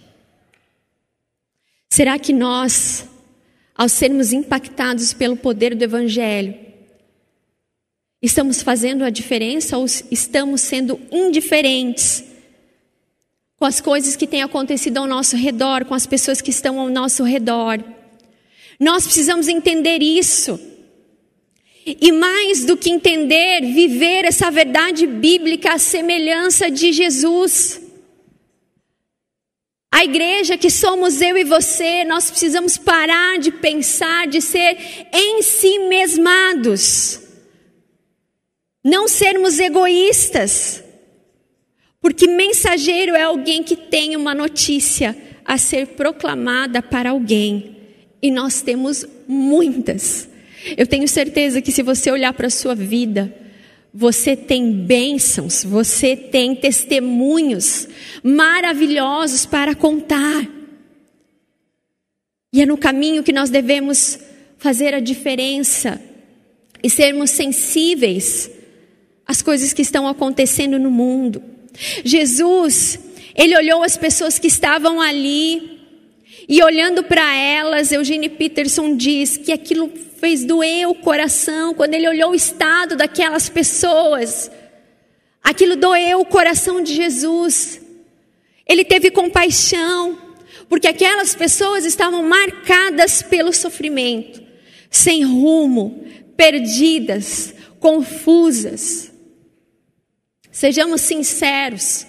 [1.90, 3.06] Será que nós,
[3.74, 6.65] ao sermos impactados pelo poder do Evangelho,
[8.22, 12.24] estamos fazendo a diferença ou estamos sendo indiferentes
[13.56, 16.88] com as coisas que têm acontecido ao nosso redor, com as pessoas que estão ao
[16.88, 17.82] nosso redor.
[18.78, 20.60] Nós precisamos entender isso.
[21.86, 27.80] E mais do que entender, viver essa verdade bíblica à semelhança de Jesus.
[29.90, 34.76] A igreja que somos eu e você, nós precisamos parar de pensar, de ser
[35.12, 37.25] em si mesmados.
[38.86, 40.80] Não sermos egoístas.
[42.00, 47.78] Porque mensageiro é alguém que tem uma notícia a ser proclamada para alguém.
[48.22, 50.28] E nós temos muitas.
[50.76, 53.34] Eu tenho certeza que se você olhar para a sua vida,
[53.92, 57.88] você tem bênçãos, você tem testemunhos
[58.22, 60.48] maravilhosos para contar.
[62.52, 64.16] E é no caminho que nós devemos
[64.58, 66.00] fazer a diferença
[66.80, 68.54] e sermos sensíveis
[69.26, 71.42] às coisas que estão acontecendo no mundo.
[72.04, 72.98] Jesus,
[73.34, 75.76] ele olhou as pessoas que estavam ali
[76.48, 82.08] e olhando para elas, Eugene Peterson diz que aquilo fez doer o coração quando ele
[82.08, 84.50] olhou o estado daquelas pessoas.
[85.42, 87.80] Aquilo doeu o coração de Jesus.
[88.66, 90.18] Ele teve compaixão,
[90.68, 94.40] porque aquelas pessoas estavam marcadas pelo sofrimento,
[94.90, 96.04] sem rumo,
[96.36, 99.12] perdidas, confusas.
[100.56, 102.06] Sejamos sinceros.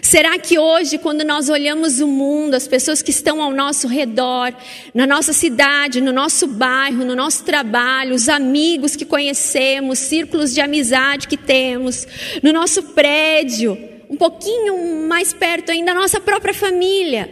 [0.00, 4.54] Será que hoje, quando nós olhamos o mundo, as pessoas que estão ao nosso redor,
[4.94, 10.60] na nossa cidade, no nosso bairro, no nosso trabalho, os amigos que conhecemos, círculos de
[10.60, 12.06] amizade que temos,
[12.44, 13.76] no nosso prédio,
[14.08, 17.28] um pouquinho mais perto ainda, a nossa própria família,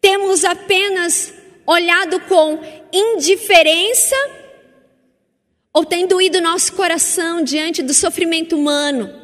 [0.00, 1.34] temos apenas
[1.66, 2.60] olhado com
[2.90, 4.16] indiferença
[5.70, 9.17] ou tem doído nosso coração diante do sofrimento humano,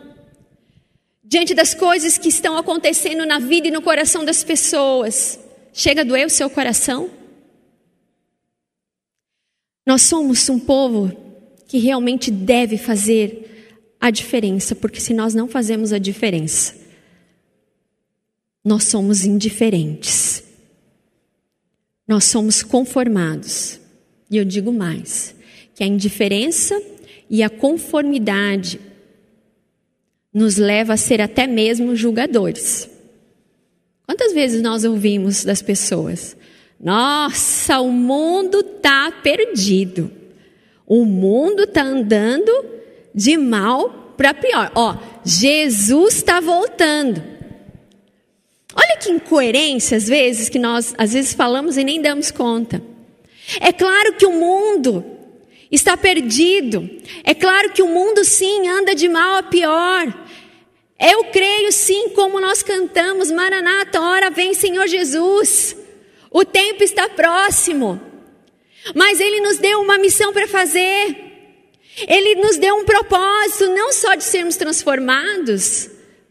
[1.35, 5.37] diante das coisas que estão acontecendo na vida e no coração das pessoas?
[5.73, 7.11] Chega a doer o seu coração?
[9.85, 11.11] Nós somos um povo
[11.67, 16.77] que realmente deve fazer a diferença, porque se nós não fazemos a diferença,
[18.65, 20.45] nós somos indiferentes.
[22.07, 23.81] Nós somos conformados.
[24.31, 25.35] E eu digo mais:
[25.75, 26.81] que a indiferença
[27.29, 28.79] e a conformidade
[30.35, 32.91] nos leva a ser até mesmo julgadores.
[34.05, 36.37] Quantas vezes nós ouvimos das pessoas?
[36.79, 40.11] Nossa, o mundo está perdido.
[40.87, 42.53] O mundo está andando
[43.15, 44.71] de mal para pior.
[44.75, 47.23] Ó, Jesus está voltando.
[48.75, 52.83] Olha que incoerência às vezes que nós às vezes falamos e nem damos conta.
[53.61, 55.05] É claro que o mundo
[55.71, 56.89] está perdido.
[57.23, 60.24] É claro que o mundo sim anda de mal a pior.
[60.99, 65.77] Eu creio sim, como nós cantamos, Maranata, hora vem Senhor Jesus.
[66.31, 68.01] O tempo está próximo.
[68.95, 71.17] Mas Ele nos deu uma missão para fazer.
[72.09, 75.91] Ele nos deu um propósito, não só de sermos transformados,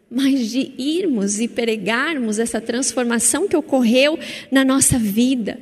[0.10, 4.20] mas de irmos e pregarmos essa transformação que ocorreu
[4.52, 5.58] na nossa vida.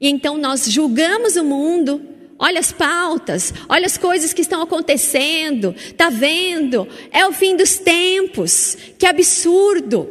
[0.00, 2.00] E então nós julgamos o mundo,
[2.38, 6.86] olha as pautas, olha as coisas que estão acontecendo, tá vendo?
[7.10, 10.08] É o fim dos tempos, que absurdo.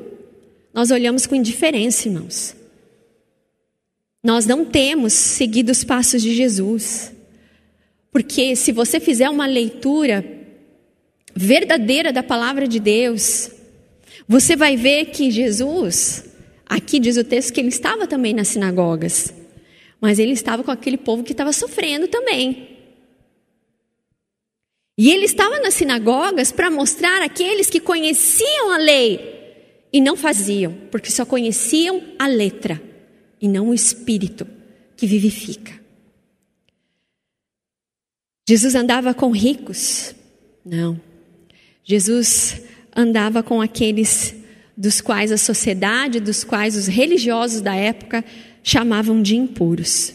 [0.74, 2.56] Nós olhamos com indiferença, irmãos.
[4.24, 7.12] Nós não temos seguido os passos de Jesus.
[8.12, 10.26] Porque se você fizer uma leitura
[11.36, 13.52] verdadeira da palavra de Deus,
[14.28, 16.26] você vai ver que Jesus,
[16.66, 19.34] aqui diz o texto que ele estava também nas sinagogas.
[20.00, 22.76] Mas ele estava com aquele povo que estava sofrendo também.
[24.98, 29.36] E ele estava nas sinagogas para mostrar aqueles que conheciam a lei
[29.92, 32.82] e não faziam, porque só conheciam a letra
[33.42, 34.48] e não o espírito
[34.96, 35.74] que vivifica.
[38.48, 40.14] Jesus andava com ricos?
[40.64, 41.00] Não.
[41.84, 42.62] Jesus
[42.96, 44.36] andava com aqueles
[44.78, 48.24] dos quais a sociedade, dos quais os religiosos da época
[48.68, 50.12] chamavam de impuros.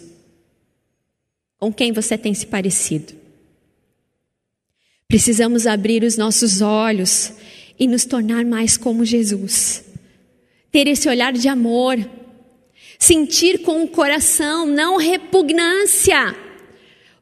[1.57, 3.13] Com quem você tem se parecido?
[5.07, 7.33] Precisamos abrir os nossos olhos
[7.79, 9.85] e nos tornar mais como Jesus.
[10.73, 11.97] Ter esse olhar de amor.
[12.99, 16.37] Sentir com o coração, não repugnância.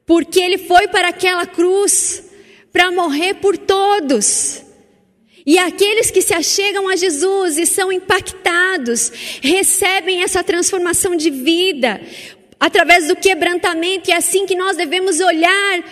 [0.06, 2.24] Porque ele foi para aquela cruz
[2.72, 4.62] para morrer por todos.
[5.48, 12.02] E aqueles que se achegam a Jesus e são impactados, recebem essa transformação de vida
[12.60, 15.84] através do quebrantamento, e é assim que nós devemos olhar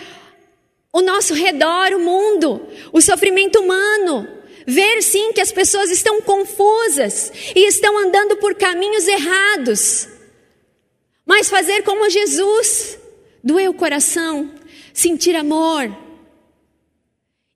[0.93, 4.27] o nosso redor, o mundo, o sofrimento humano.
[4.67, 10.07] Ver sim que as pessoas estão confusas e estão andando por caminhos errados.
[11.25, 12.99] Mas fazer como Jesus,
[13.43, 14.51] doer o coração,
[14.93, 16.06] sentir amor,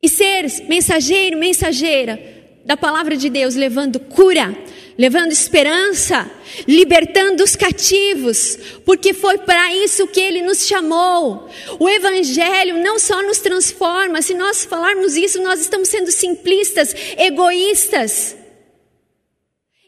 [0.02, 2.20] e ser mensageiro, mensageira
[2.66, 4.56] da palavra de Deus, levando cura,
[4.98, 6.30] levando esperança,
[6.68, 11.50] libertando os cativos, porque foi para isso que ele nos chamou.
[11.80, 18.36] O evangelho não só nos transforma, se nós falarmos isso, nós estamos sendo simplistas, egoístas.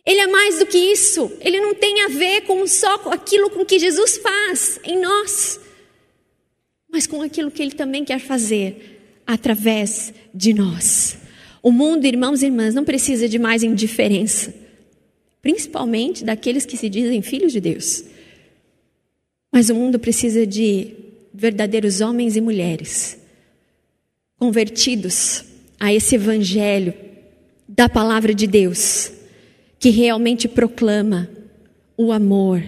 [0.05, 1.31] Ele é mais do que isso.
[1.39, 5.59] Ele não tem a ver com só aquilo com que Jesus faz em nós,
[6.91, 8.92] mas com aquilo que ele também quer fazer
[9.25, 11.17] através de nós.
[11.61, 14.53] O mundo, irmãos e irmãs, não precisa de mais indiferença,
[15.41, 18.03] principalmente daqueles que se dizem filhos de Deus.
[19.51, 20.93] Mas o mundo precisa de
[21.33, 23.17] verdadeiros homens e mulheres
[24.37, 25.45] convertidos
[25.79, 26.93] a esse evangelho
[27.67, 29.09] da palavra de Deus,
[29.79, 31.29] que realmente proclama
[31.95, 32.61] o amor,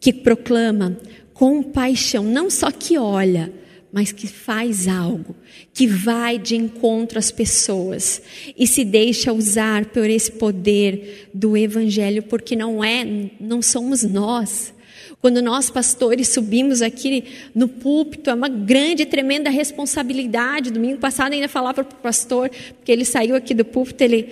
[0.00, 0.96] que proclama
[1.34, 3.52] compaixão, não só que olha,
[3.92, 5.36] mas que faz algo,
[5.80, 8.20] que vai de encontro às pessoas
[8.54, 13.02] e se deixa usar por esse poder do evangelho, porque não é,
[13.40, 14.74] não somos nós.
[15.22, 20.70] Quando nós pastores subimos aqui no púlpito, é uma grande, tremenda responsabilidade.
[20.70, 24.28] Domingo passado ainda falava para o pastor, porque ele saiu aqui do púlpito, ele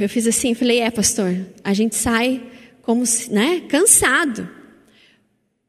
[0.00, 2.40] eu fiz assim, falei: "É, pastor, a gente sai
[2.80, 4.48] como, né, cansado.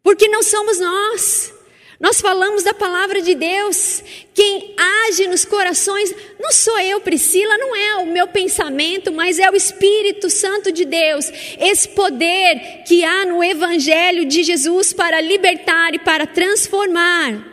[0.02, 1.59] Porque não somos nós.
[1.99, 4.01] Nós falamos da palavra de Deus.
[4.33, 4.73] Quem
[5.05, 9.55] age nos corações não sou eu, Priscila, não é o meu pensamento, mas é o
[9.55, 11.29] Espírito Santo de Deus.
[11.59, 17.45] Esse poder que há no Evangelho de Jesus para libertar e para transformar.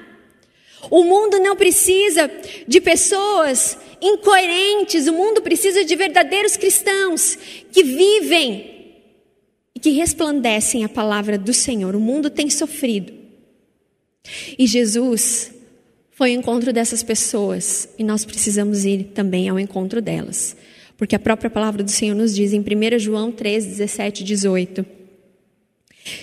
[0.88, 2.30] O mundo não precisa
[2.68, 7.36] de pessoas incoerentes, o mundo precisa de verdadeiros cristãos
[7.72, 8.94] que vivem
[9.74, 11.96] e que resplandecem a palavra do Senhor.
[11.96, 13.25] O mundo tem sofrido.
[14.58, 15.52] E Jesus
[16.12, 20.56] foi ao encontro dessas pessoas e nós precisamos ir também ao encontro delas.
[20.96, 24.86] Porque a própria palavra do Senhor nos diz em 1 João 3, 17 e 18: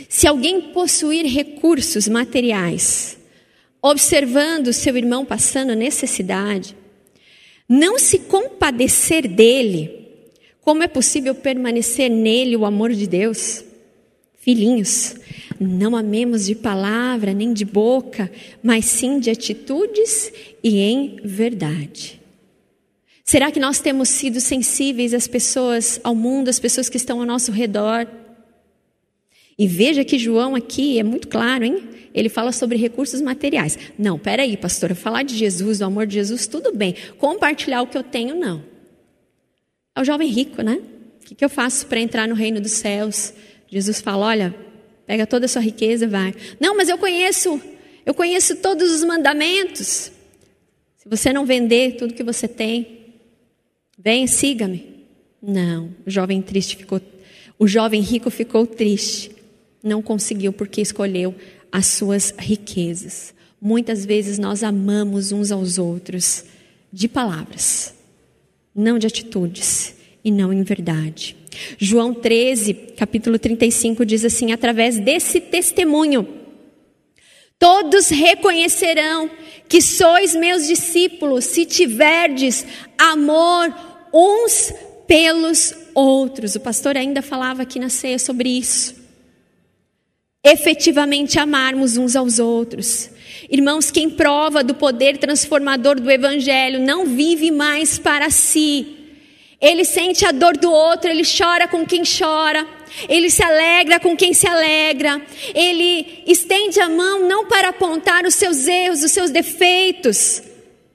[0.09, 3.17] Se alguém possuir recursos materiais,
[3.81, 6.75] observando seu irmão passando necessidade,
[7.69, 10.03] não se compadecer dele,
[10.63, 13.65] Como é possível permanecer nele o amor de Deus?
[14.39, 15.15] Filhinhos,
[15.59, 18.31] não amemos de palavra nem de boca,
[18.61, 20.31] mas sim de atitudes
[20.63, 22.21] e em verdade.
[23.23, 27.25] Será que nós temos sido sensíveis às pessoas, ao mundo, às pessoas que estão ao
[27.25, 28.07] nosso redor?
[29.57, 31.83] E veja que João aqui é muito claro, hein?
[32.13, 33.77] Ele fala sobre recursos materiais.
[33.97, 36.95] Não, peraí, pastora, falar de Jesus, do amor de Jesus, tudo bem.
[37.17, 38.63] Compartilhar o que eu tenho, não.
[39.95, 40.81] É o jovem rico, né?
[41.21, 43.33] O que, eu faço para entrar no reino dos céus?
[43.67, 44.55] Jesus fala: olha,
[45.05, 46.33] pega toda a sua riqueza, vai.
[46.59, 47.61] Não, mas eu conheço,
[48.05, 50.11] eu conheço todos os mandamentos.
[50.97, 53.03] Se você não vender tudo que você tem,
[54.03, 55.05] Vem, siga-me.
[55.41, 56.99] Não, o jovem triste ficou,
[57.57, 59.31] o jovem rico ficou triste.
[59.81, 61.33] Não conseguiu porque escolheu
[61.71, 63.33] as suas riquezas.
[63.61, 66.43] Muitas vezes nós amamos uns aos outros
[66.91, 67.93] de palavras,
[68.75, 71.37] não de atitudes e não em verdade.
[71.77, 76.27] João 13, capítulo 35 diz assim: através desse testemunho,
[77.59, 79.29] todos reconhecerão
[79.67, 82.65] que sois meus discípulos se tiverdes
[82.97, 83.73] amor
[84.13, 84.73] uns
[85.07, 86.55] pelos outros.
[86.55, 89.01] O pastor ainda falava aqui na ceia sobre isso.
[90.43, 93.09] Efetivamente amarmos uns aos outros.
[93.49, 99.02] Irmãos, quem prova do poder transformador do Evangelho não vive mais para si.
[99.63, 102.67] Ele sente a dor do outro, ele chora com quem chora,
[103.07, 105.21] ele se alegra com quem se alegra,
[105.55, 110.43] ele estende a mão não para apontar os seus erros, os seus defeitos,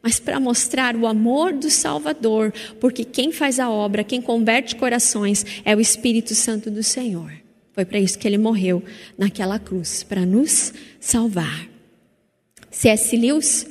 [0.03, 5.47] mas para mostrar o amor do Salvador, porque quem faz a obra, quem converte corações,
[5.65, 7.33] é o Espírito Santo do Senhor.
[7.73, 8.85] Foi para isso que ele morreu
[9.17, 11.67] naquela cruz, para nos salvar.
[12.71, 13.17] C.S.
[13.17, 13.67] Lewis,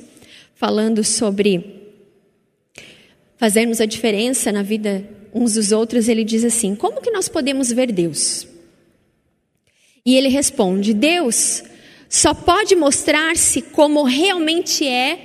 [0.56, 1.77] falando sobre
[3.38, 7.72] fazermos a diferença na vida uns dos outros, ele diz assim: Como que nós podemos
[7.72, 8.48] ver Deus?
[10.06, 11.64] E ele responde: Deus
[12.10, 15.20] só pode mostrar-se como realmente é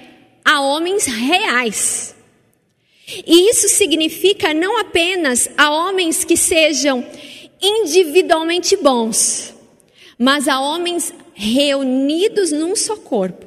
[0.45, 2.15] a homens reais.
[3.27, 7.05] E isso significa não apenas a homens que sejam
[7.61, 9.55] individualmente bons,
[10.19, 13.47] mas a homens reunidos num só corpo,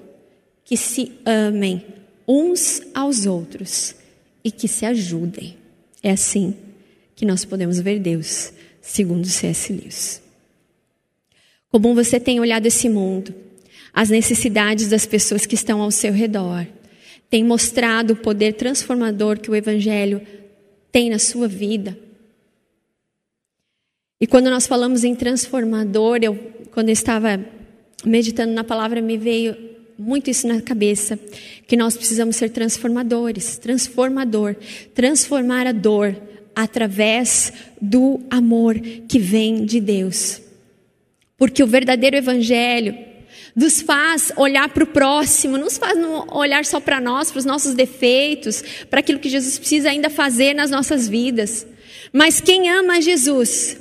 [0.63, 1.85] que se amem
[2.27, 3.95] uns aos outros
[4.45, 5.57] e que se ajudem.
[6.03, 6.55] É assim
[7.15, 9.73] que nós podemos ver Deus, segundo C.S.
[9.73, 10.21] Lewis.
[11.71, 13.33] Como você tem olhado esse mundo,
[13.91, 16.67] as necessidades das pessoas que estão ao seu redor,
[17.27, 20.21] tem mostrado o poder transformador que o Evangelho
[20.91, 21.97] tem na sua vida.
[24.21, 26.35] E quando nós falamos em transformador, eu,
[26.71, 27.43] quando eu estava
[28.05, 29.57] meditando na palavra, me veio
[29.97, 31.19] muito isso na cabeça,
[31.67, 34.55] que nós precisamos ser transformadores, transformador,
[34.93, 36.15] transformar a dor
[36.55, 37.51] através
[37.81, 40.41] do amor que vem de Deus.
[41.37, 42.95] Porque o verdadeiro evangelho
[43.55, 45.97] nos faz olhar para o próximo, nos faz
[46.31, 50.53] olhar só para nós, para os nossos defeitos, para aquilo que Jesus precisa ainda fazer
[50.53, 51.65] nas nossas vidas.
[52.13, 53.77] Mas quem ama Jesus,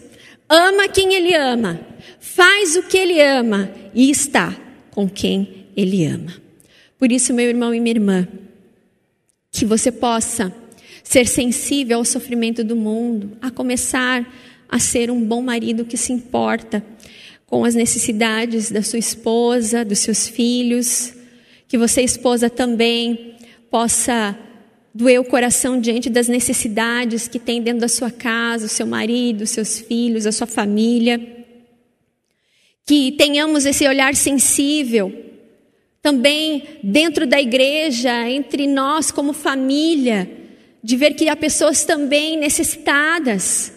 [0.48, 1.80] ama quem ele ama,
[2.18, 4.56] faz o que ele ama e está
[4.90, 6.43] com quem ele ama.
[7.04, 8.26] Por isso, meu irmão e minha irmã,
[9.52, 10.50] que você possa
[11.02, 14.26] ser sensível ao sofrimento do mundo, a começar
[14.66, 16.82] a ser um bom marido que se importa
[17.44, 21.12] com as necessidades da sua esposa, dos seus filhos,
[21.68, 23.34] que você, esposa, também
[23.70, 24.34] possa
[24.94, 29.46] doer o coração diante das necessidades que tem dentro da sua casa, o seu marido,
[29.46, 31.20] seus filhos, a sua família.
[32.86, 35.33] Que tenhamos esse olhar sensível
[36.04, 40.30] também dentro da igreja, entre nós como família,
[40.82, 43.72] de ver que há pessoas também necessitadas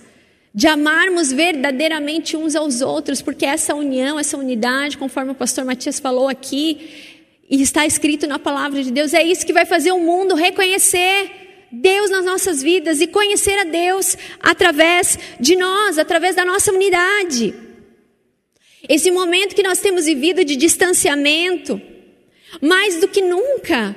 [0.53, 6.01] de amarmos verdadeiramente uns aos outros, porque essa união, essa unidade, conforme o pastor Matias
[6.01, 6.89] falou aqui,
[7.49, 11.31] e está escrito na palavra de Deus, é isso que vai fazer o mundo reconhecer
[11.71, 17.53] Deus nas nossas vidas e conhecer a Deus através de nós, através da nossa unidade.
[18.89, 21.81] Esse momento que nós temos vivido de distanciamento,
[22.61, 23.95] mais do que nunca,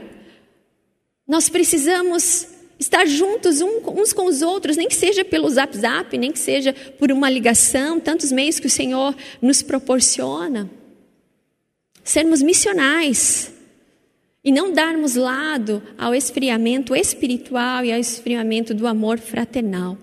[1.26, 2.48] nós precisamos
[2.78, 6.72] estar juntos uns com os outros, nem que seja pelo zap zap, nem que seja
[6.98, 10.68] por uma ligação, tantos meios que o Senhor nos proporciona.
[12.02, 13.52] Sermos missionais
[14.42, 19.98] e não darmos lado ao esfriamento espiritual e ao esfriamento do amor fraternal.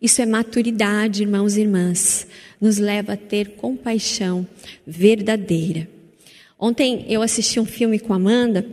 [0.00, 2.26] Isso é maturidade, irmãos e irmãs.
[2.60, 4.46] Nos leva a ter compaixão
[4.86, 5.88] verdadeira.
[6.58, 8.66] Ontem eu assisti um filme com a Amanda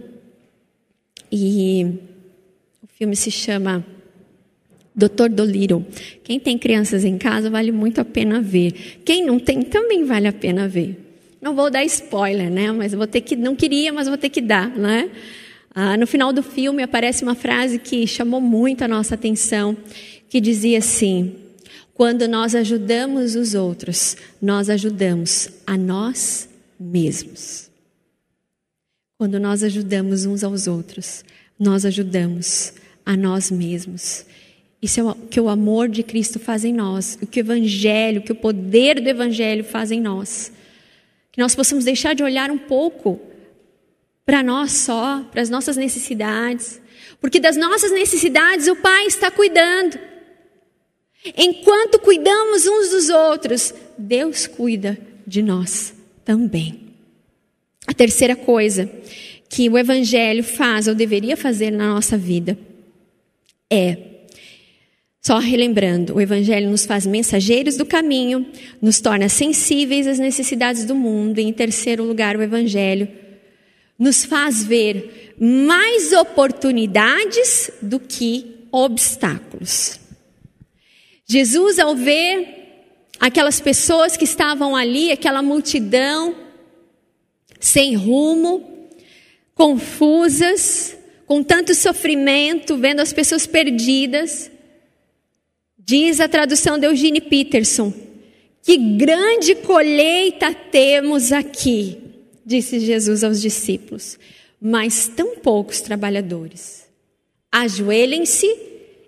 [1.31, 1.85] e
[2.81, 3.85] o filme se chama
[4.95, 5.29] Dr.
[5.29, 5.85] Dolittle.
[6.23, 9.01] Quem tem crianças em casa vale muito a pena ver.
[9.05, 10.97] Quem não tem também vale a pena ver.
[11.41, 12.71] Não vou dar spoiler, né?
[12.71, 15.11] Mas vou ter que não queria, mas vou ter que dar, né?
[15.75, 19.77] Ah, no final do filme aparece uma frase que chamou muito a nossa atenção,
[20.29, 21.35] que dizia assim:
[21.93, 27.69] quando nós ajudamos os outros, nós ajudamos a nós mesmos.
[29.17, 31.23] Quando nós ajudamos uns aos outros,
[31.57, 32.73] nós ajudamos
[33.05, 34.25] a nós mesmos.
[34.81, 38.19] Isso é o que o amor de Cristo faz em nós, o que o Evangelho,
[38.19, 40.51] o que o poder do Evangelho faz em nós.
[41.31, 43.19] Que nós possamos deixar de olhar um pouco
[44.25, 46.81] para nós só, para as nossas necessidades,
[47.21, 49.97] porque das nossas necessidades o Pai está cuidando.
[51.37, 55.93] Enquanto cuidamos uns dos outros, Deus cuida de nós
[56.23, 56.84] também.
[57.87, 58.89] A terceira coisa
[59.49, 62.57] que o Evangelho faz, ou deveria fazer na nossa vida,
[63.69, 63.97] é
[65.21, 68.45] só relembrando, o Evangelho nos faz mensageiros do caminho,
[68.79, 73.07] nos torna sensíveis às necessidades do mundo, e em terceiro lugar, o Evangelho
[73.97, 79.99] nos faz ver mais oportunidades do que obstáculos.
[81.25, 82.47] Jesus, ao ver
[83.19, 86.35] aquelas pessoas que estavam ali, aquela multidão,
[87.67, 88.89] sem rumo,
[89.53, 90.95] confusas,
[91.25, 94.51] com tanto sofrimento, vendo as pessoas perdidas,
[95.85, 97.93] Diz a tradução de Eugene Peterson:
[98.63, 101.99] Que grande colheita temos aqui,
[102.43, 104.17] disse Jesus aos discípulos,
[104.59, 106.87] mas tão poucos trabalhadores.
[107.51, 108.51] Ajoelhem-se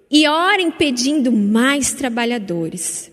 [0.09, 3.11] e orem pedindo mais trabalhadores.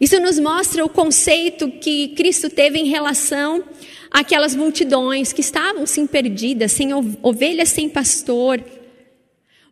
[0.00, 3.62] Isso nos mostra o conceito que Cristo teve em relação
[4.14, 6.90] àquelas multidões que estavam sim perdidas, sem
[7.20, 8.62] ovelhas sem pastor,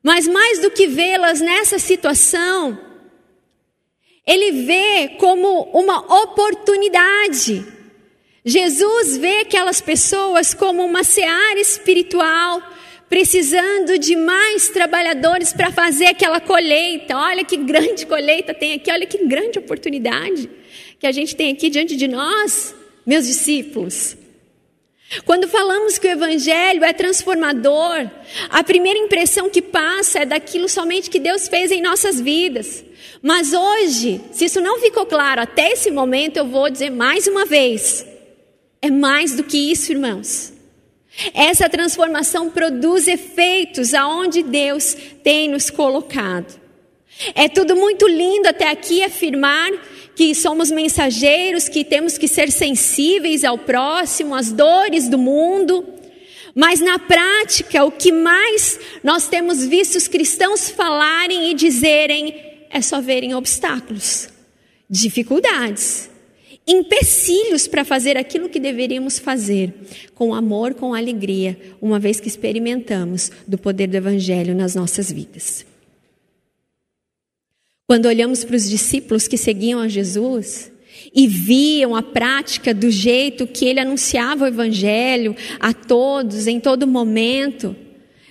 [0.03, 2.77] mas mais do que vê-las nessa situação,
[4.27, 7.65] ele vê como uma oportunidade.
[8.45, 12.61] Jesus vê aquelas pessoas como uma seara espiritual,
[13.09, 17.17] precisando de mais trabalhadores para fazer aquela colheita.
[17.17, 20.51] Olha que grande colheita tem aqui, olha que grande oportunidade
[20.99, 22.75] que a gente tem aqui diante de nós,
[23.07, 24.17] meus discípulos.
[25.25, 28.09] Quando falamos que o Evangelho é transformador,
[28.49, 32.85] a primeira impressão que passa é daquilo somente que Deus fez em nossas vidas.
[33.21, 37.45] Mas hoje, se isso não ficou claro até esse momento, eu vou dizer mais uma
[37.45, 38.07] vez:
[38.81, 40.53] é mais do que isso, irmãos.
[41.35, 46.61] Essa transformação produz efeitos aonde Deus tem nos colocado.
[47.35, 49.71] É tudo muito lindo até aqui afirmar
[50.15, 55.85] que somos mensageiros, que temos que ser sensíveis ao próximo, às dores do mundo.
[56.55, 62.35] Mas na prática, o que mais nós temos visto os cristãos falarem e dizerem
[62.71, 64.29] é só verem obstáculos,
[64.89, 66.11] dificuldades,
[66.67, 69.73] empecilhos para fazer aquilo que deveríamos fazer,
[70.15, 75.72] com amor, com alegria, uma vez que experimentamos do poder do Evangelho nas nossas vidas.
[77.93, 80.73] Quando olhamos para os discípulos que seguiam a Jesus
[81.15, 86.87] e viam a prática do jeito que ele anunciava o Evangelho a todos, em todo
[86.87, 87.77] momento,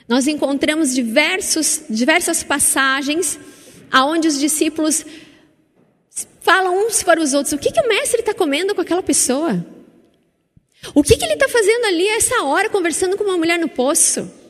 [0.10, 3.40] nós encontramos diversos, diversas passagens
[3.92, 5.06] aonde os discípulos
[6.40, 9.64] falam uns para os outros: o que, que o mestre está comendo com aquela pessoa?
[10.96, 13.70] O que, que ele está fazendo ali a essa hora, conversando com uma mulher no
[13.70, 14.41] poço?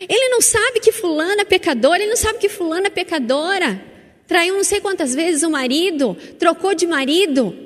[0.00, 3.82] Ele não sabe que fulana é pecadora, ele não sabe que fulana é pecadora.
[4.26, 7.56] Traiu não sei quantas vezes o marido, trocou de marido.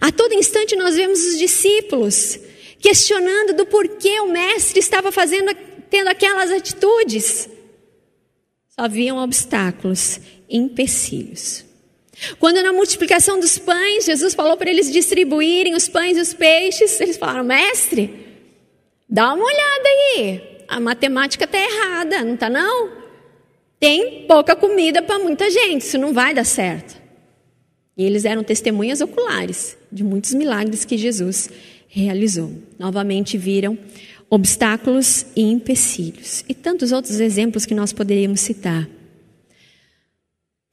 [0.00, 2.38] A todo instante nós vemos os discípulos
[2.80, 5.54] questionando do porquê o mestre estava fazendo,
[5.88, 7.48] tendo aquelas atitudes.
[8.70, 10.18] Só haviam obstáculos,
[10.48, 11.64] empecilhos.
[12.38, 17.00] Quando na multiplicação dos pães, Jesus falou para eles distribuírem os pães e os peixes,
[17.00, 18.10] eles falaram: Mestre,
[19.08, 22.90] dá uma olhada aí a matemática está errada, não está não?
[23.78, 27.00] Tem pouca comida para muita gente, isso não vai dar certo.
[27.96, 31.50] E eles eram testemunhas oculares de muitos milagres que Jesus
[31.88, 32.52] realizou.
[32.78, 33.76] Novamente viram
[34.30, 36.42] obstáculos e empecilhos.
[36.48, 38.88] E tantos outros exemplos que nós poderíamos citar.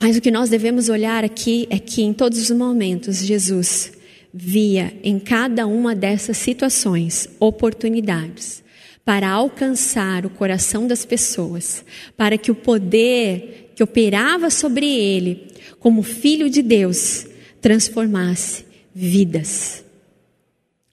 [0.02, 3.92] Mas o que nós devemos olhar aqui é que em todos os momentos Jesus
[4.34, 8.64] via em cada uma dessas situações oportunidades
[9.10, 11.84] para alcançar o coração das pessoas,
[12.16, 15.48] para que o poder que operava sobre ele,
[15.80, 17.26] como filho de Deus,
[17.60, 19.84] transformasse vidas.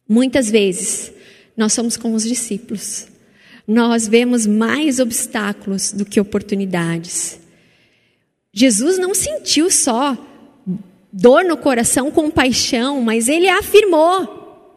[0.08, 1.12] Muitas vezes
[1.54, 3.06] nós somos como os discípulos.
[3.68, 7.38] nós vemos mais obstáculos do que oportunidades.
[8.50, 10.16] Jesus não sentiu só
[11.12, 14.72] dor no coração, compaixão, mas ele afirmou: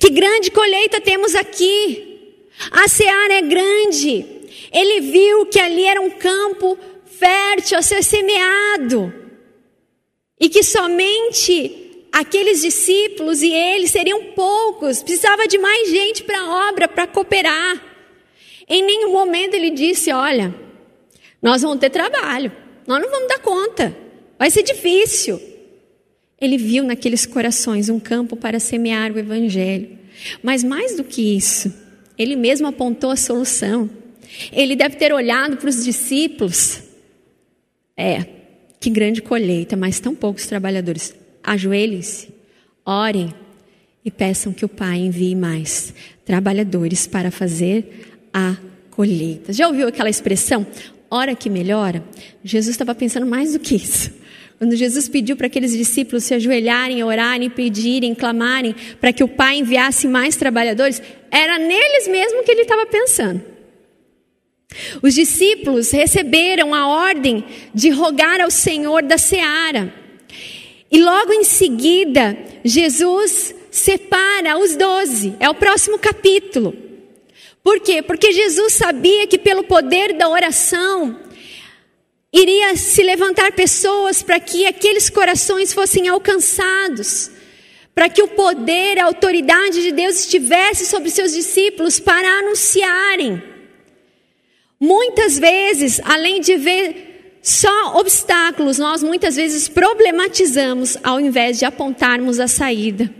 [0.00, 2.13] que grande colheita temos aqui,
[2.70, 4.24] a seara é grande.
[4.72, 9.12] Ele viu que ali era um campo fértil a ser semeado,
[10.38, 16.68] e que somente aqueles discípulos e eles seriam poucos, precisava de mais gente para a
[16.68, 17.82] obra, para cooperar.
[18.68, 20.54] Em nenhum momento ele disse: Olha,
[21.42, 22.52] nós vamos ter trabalho,
[22.86, 23.96] nós não vamos dar conta,
[24.38, 25.40] vai ser difícil.
[26.40, 29.98] Ele viu naqueles corações um campo para semear o evangelho.
[30.42, 31.72] Mas mais do que isso,
[32.18, 33.90] ele mesmo apontou a solução.
[34.52, 36.82] Ele deve ter olhado para os discípulos.
[37.96, 38.24] É,
[38.80, 41.14] que grande colheita, mas tão poucos trabalhadores.
[41.42, 42.28] Ajoelhem-se,
[42.84, 43.32] orem
[44.04, 45.94] e peçam que o Pai envie mais
[46.24, 48.56] trabalhadores para fazer a
[48.90, 49.52] colheita.
[49.52, 50.66] Já ouviu aquela expressão?
[51.10, 52.04] Hora que melhora?
[52.42, 54.10] Jesus estava pensando mais do que isso.
[54.58, 59.58] Quando Jesus pediu para aqueles discípulos se ajoelharem, orarem, pedirem, clamarem para que o Pai
[59.58, 63.42] enviasse mais trabalhadores, era neles mesmo que ele estava pensando.
[65.02, 67.44] Os discípulos receberam a ordem
[67.74, 69.92] de rogar ao Senhor da seara
[70.94, 75.34] e logo em seguida, Jesus separa os doze.
[75.40, 76.72] É o próximo capítulo.
[77.64, 78.00] Por quê?
[78.00, 81.18] Porque Jesus sabia que pelo poder da oração,
[82.34, 87.30] iria se levantar pessoas para que aqueles corações fossem alcançados,
[87.94, 93.40] para que o poder, a autoridade de Deus estivesse sobre seus discípulos para anunciarem.
[94.80, 102.40] Muitas vezes, além de ver só obstáculos nós muitas vezes problematizamos ao invés de apontarmos
[102.40, 103.14] a saída.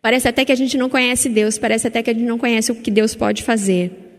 [0.00, 2.72] Parece até que a gente não conhece Deus, parece até que a gente não conhece
[2.72, 4.09] o que Deus pode fazer.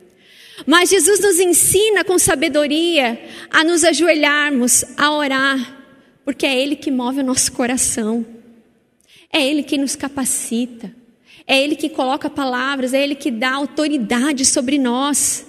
[0.66, 5.84] Mas Jesus nos ensina com sabedoria a nos ajoelharmos, a orar,
[6.24, 8.26] porque é Ele que move o nosso coração,
[9.32, 10.94] é Ele que nos capacita,
[11.48, 15.46] é Ele que coloca palavras, é Ele que dá autoridade sobre nós.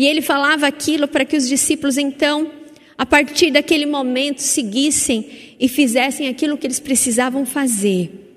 [0.00, 2.50] E ele falava aquilo para que os discípulos, então,
[2.96, 8.29] a partir daquele momento, seguissem e fizessem aquilo que eles precisavam fazer.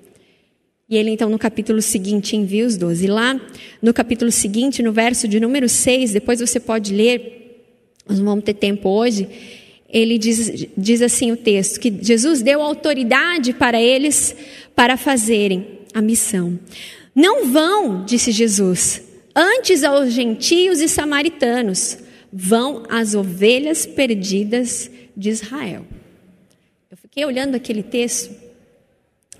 [0.88, 3.06] E ele, então, no capítulo seguinte, envia os doze.
[3.06, 3.40] Lá,
[3.80, 7.64] no capítulo seguinte, no verso de número 6, depois você pode ler,
[8.06, 9.28] nós não vamos ter tempo hoje.
[9.88, 14.36] Ele diz, diz assim o texto: que Jesus deu autoridade para eles
[14.74, 16.58] para fazerem a missão.
[17.14, 19.02] Não vão, disse Jesus,
[19.34, 21.98] Antes aos gentios e samaritanos
[22.32, 25.84] vão as ovelhas perdidas de Israel.
[26.88, 28.43] Eu fiquei olhando aquele texto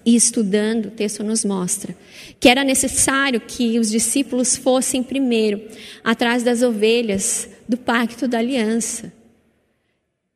[0.05, 1.96] e estudando, o texto nos mostra
[2.38, 5.62] que era necessário que os discípulos fossem primeiro
[6.02, 9.12] atrás das ovelhas do pacto da aliança,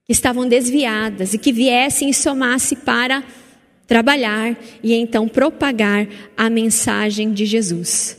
[0.05, 3.23] que estavam desviadas e que viessem e somasse para
[3.87, 8.17] trabalhar e então propagar a mensagem de Jesus.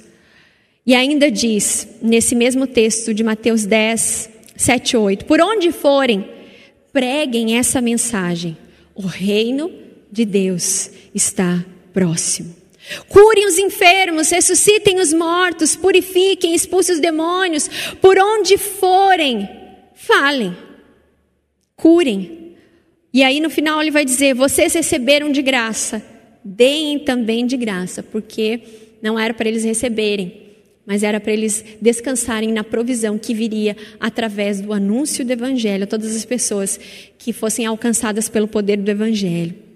[0.85, 6.29] E ainda diz, nesse mesmo texto de Mateus 10, 7 8: Por onde forem,
[6.91, 8.57] preguem essa mensagem:
[8.95, 9.71] o reino
[10.11, 12.55] de Deus está próximo.
[13.07, 17.69] Curem os enfermos, ressuscitem os mortos, purifiquem, expulsem os demônios.
[18.01, 19.47] Por onde forem,
[19.93, 20.55] falem,
[21.75, 22.55] curem.
[23.13, 26.03] E aí no final ele vai dizer: Vocês receberam de graça,
[26.43, 28.61] deem também de graça, porque
[29.01, 30.49] não era para eles receberem,
[30.85, 35.87] mas era para eles descansarem na provisão que viria através do anúncio do Evangelho a
[35.87, 36.79] todas as pessoas
[37.19, 39.68] que fossem alcançadas pelo poder do Evangelho.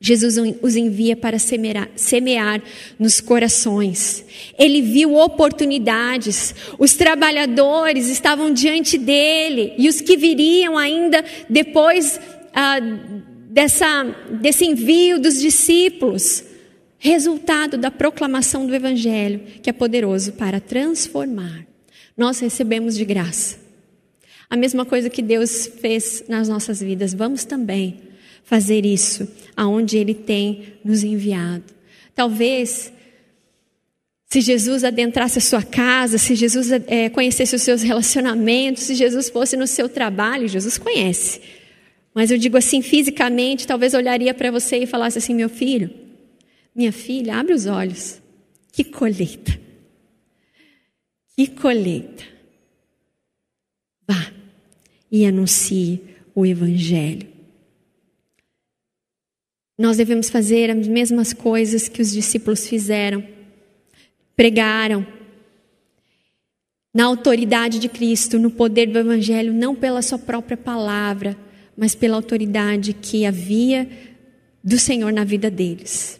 [0.00, 2.62] Jesus os envia para semear, semear,
[2.98, 4.24] nos corações.
[4.58, 6.54] Ele viu oportunidades.
[6.78, 12.20] Os trabalhadores estavam diante dele e os que viriam ainda depois
[12.52, 12.78] ah,
[13.48, 14.04] dessa,
[14.40, 16.44] desse envio dos discípulos
[16.98, 21.66] resultado da proclamação do Evangelho, que é poderoso para transformar.
[22.16, 23.58] Nós recebemos de graça.
[24.48, 28.06] A mesma coisa que Deus fez nas nossas vidas, vamos também
[28.46, 31.64] fazer isso aonde Ele tem nos enviado.
[32.14, 32.92] Talvez,
[34.28, 39.28] se Jesus adentrasse a sua casa, se Jesus é, conhecesse os seus relacionamentos, se Jesus
[39.28, 41.40] fosse no seu trabalho, Jesus conhece.
[42.14, 45.90] Mas eu digo assim, fisicamente, talvez olharia para você e falasse assim: meu filho,
[46.74, 48.22] minha filha, abre os olhos.
[48.72, 49.58] Que colheita.
[51.36, 52.24] Que colheita.
[54.06, 54.32] Vá
[55.10, 56.00] e anuncie
[56.34, 57.35] o Evangelho.
[59.78, 63.22] Nós devemos fazer as mesmas coisas que os discípulos fizeram.
[64.34, 65.06] Pregaram,
[66.94, 71.36] na autoridade de Cristo, no poder do Evangelho, não pela sua própria palavra,
[71.76, 73.86] mas pela autoridade que havia
[74.64, 76.18] do Senhor na vida deles.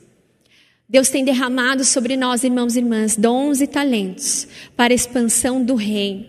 [0.87, 4.47] Deus tem derramado sobre nós, irmãos e irmãs, dons e talentos
[4.77, 6.27] para a expansão do reino.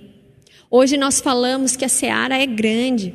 [0.72, 3.14] Hoje nós falamos que a seara é grande.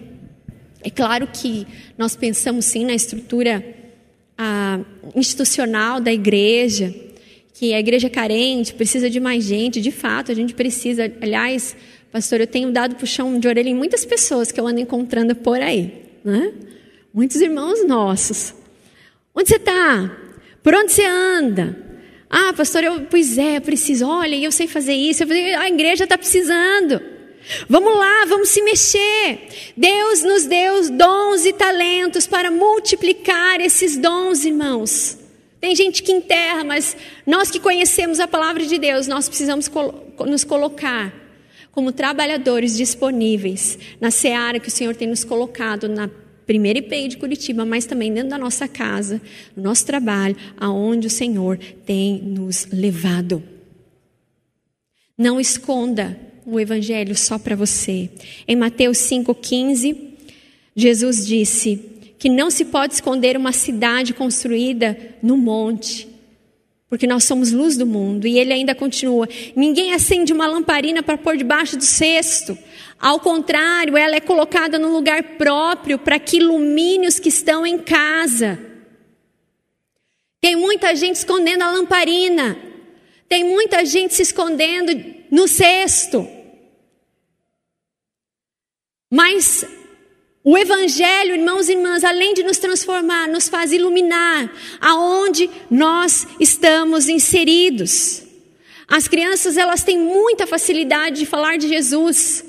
[0.83, 3.65] É claro que nós pensamos sim na estrutura
[4.37, 4.81] a,
[5.15, 6.95] institucional da igreja,
[7.55, 9.81] que a igreja é carente, precisa de mais gente.
[9.81, 11.13] De fato, a gente precisa.
[11.21, 11.77] Aliás,
[12.11, 15.61] pastor, eu tenho dado puxão de orelha em muitas pessoas que eu ando encontrando por
[15.61, 15.93] aí.
[16.25, 16.53] Né?
[17.13, 18.55] Muitos irmãos nossos.
[19.35, 20.17] Onde você está?
[20.63, 21.77] Por onde você anda?
[22.29, 24.07] Ah, pastor, eu, pois é, eu preciso.
[24.07, 25.23] Olha, eu sei fazer isso.
[25.59, 27.12] A igreja está precisando.
[27.69, 29.49] Vamos lá, vamos se mexer.
[29.77, 35.19] Deus nos deu dons e talentos para multiplicar esses dons, irmãos.
[35.61, 39.71] Tem gente que enterra, mas nós que conhecemos a palavra de Deus, nós precisamos
[40.27, 41.15] nos colocar
[41.71, 46.11] como trabalhadores disponíveis na seara que o Senhor tem nos colocado na
[46.47, 49.21] primeira IPI de Curitiba, mas também dentro da nossa casa,
[49.57, 53.43] no nosso trabalho, aonde o Senhor tem nos levado.
[55.17, 58.11] Não esconda o evangelho só para você.
[58.47, 59.97] Em Mateus 5:15,
[60.75, 61.81] Jesus disse
[62.19, 66.09] que não se pode esconder uma cidade construída no monte,
[66.89, 68.27] porque nós somos luz do mundo.
[68.27, 72.57] E ele ainda continua: ninguém acende uma lamparina para pôr debaixo do cesto.
[72.99, 77.79] Ao contrário, ela é colocada no lugar próprio para que ilumine os que estão em
[77.79, 78.59] casa.
[80.41, 82.57] Tem muita gente escondendo a lamparina.
[83.29, 86.29] Tem muita gente se escondendo no cesto.
[89.11, 89.65] Mas
[90.45, 97.09] o Evangelho, irmãos e irmãs, além de nos transformar, nos faz iluminar aonde nós estamos
[97.09, 98.23] inseridos.
[98.87, 102.45] As crianças, elas têm muita facilidade de falar de Jesus.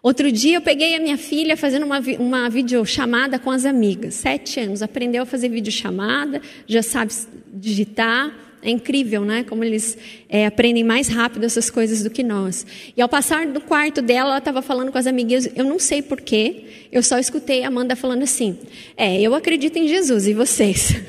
[0.00, 4.60] Outro dia eu peguei a minha filha fazendo uma, uma videochamada com as amigas, sete
[4.60, 7.12] anos, aprendeu a fazer videochamada, já sabe
[7.52, 8.45] digitar.
[8.66, 9.44] É incrível, né?
[9.44, 9.96] Como eles
[10.28, 12.66] é, aprendem mais rápido essas coisas do que nós.
[12.96, 16.02] E ao passar do quarto dela, ela estava falando com as amigas, eu não sei
[16.02, 18.58] porquê, eu só escutei a Amanda falando assim:
[18.96, 21.00] É, eu acredito em Jesus, e vocês?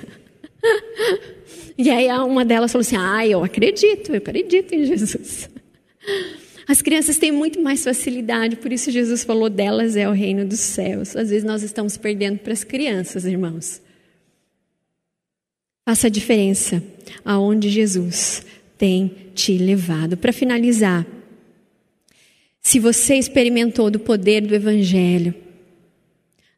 [1.75, 5.49] e aí uma delas falou assim: Ah, eu acredito, eu acredito em Jesus.
[6.67, 10.59] As crianças têm muito mais facilidade, por isso Jesus falou delas é o reino dos
[10.59, 11.15] céus.
[11.15, 13.81] Às vezes nós estamos perdendo para as crianças, irmãos.
[15.87, 16.83] Faça a diferença
[17.23, 18.45] aonde Jesus
[18.77, 20.17] tem te levado.
[20.17, 21.07] Para finalizar,
[22.61, 25.33] se você experimentou do poder do Evangelho,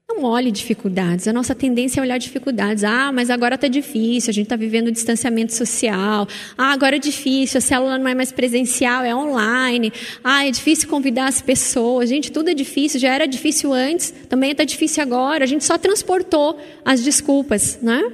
[0.09, 1.27] não olhe dificuldades.
[1.27, 2.83] A nossa tendência é olhar dificuldades.
[2.83, 6.27] Ah, mas agora está difícil, a gente está vivendo distanciamento social.
[6.57, 9.93] Ah, agora é difícil, a célula não é mais presencial, é online.
[10.23, 12.09] Ah, é difícil convidar as pessoas.
[12.09, 15.43] Gente, tudo é difícil, já era difícil antes, também está difícil agora.
[15.43, 18.11] A gente só transportou as desculpas, né?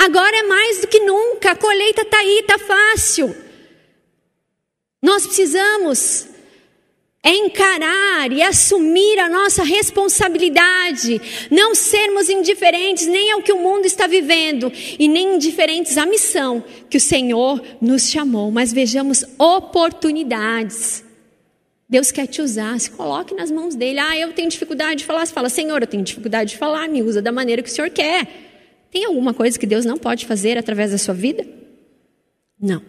[0.00, 3.36] Agora é mais do que nunca, a colheita está aí, está fácil.
[5.02, 6.26] Nós precisamos
[7.22, 11.20] encarar e assumir a nossa responsabilidade,
[11.50, 16.64] não sermos indiferentes nem ao que o mundo está vivendo e nem indiferentes à missão
[16.88, 21.04] que o Senhor nos chamou, mas vejamos oportunidades.
[21.86, 23.98] Deus quer te usar, se coloque nas mãos dele.
[23.98, 25.26] Ah, eu tenho dificuldade de falar.
[25.26, 27.90] Você fala, Senhor, eu tenho dificuldade de falar, me usa da maneira que o Senhor
[27.90, 28.49] quer.
[28.90, 31.46] Tem alguma coisa que Deus não pode fazer através da sua vida?
[32.60, 32.82] Não.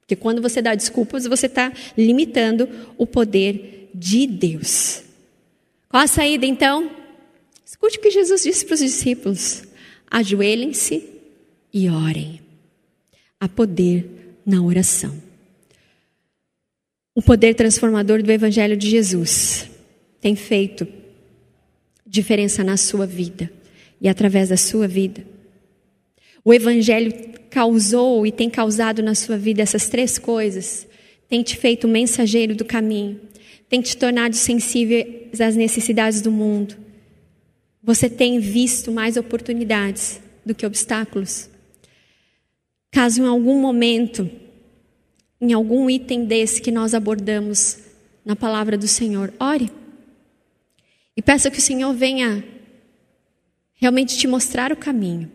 [0.00, 5.02] Porque quando você dá desculpas, você está limitando o poder de Deus.
[5.88, 6.90] Qual a saída então?
[7.64, 9.64] Escute o que Jesus disse para os discípulos:
[10.10, 11.08] ajoelhem-se
[11.72, 12.40] e orem.
[13.40, 15.14] Há poder na oração.
[17.14, 19.68] O poder transformador do Evangelho de Jesus
[20.20, 20.86] tem feito
[22.06, 23.50] diferença na sua vida
[24.00, 25.26] e através da sua vida.
[26.44, 27.12] O Evangelho
[27.50, 30.86] causou e tem causado na sua vida essas três coisas.
[31.28, 33.20] Tem te feito mensageiro do caminho,
[33.68, 36.76] tem te tornado sensível às necessidades do mundo.
[37.82, 41.48] Você tem visto mais oportunidades do que obstáculos.
[42.92, 44.30] Caso em algum momento,
[45.40, 47.78] em algum item desse que nós abordamos
[48.24, 49.70] na palavra do Senhor, ore.
[51.16, 52.44] E peça que o Senhor venha
[53.76, 55.30] realmente te mostrar o caminho.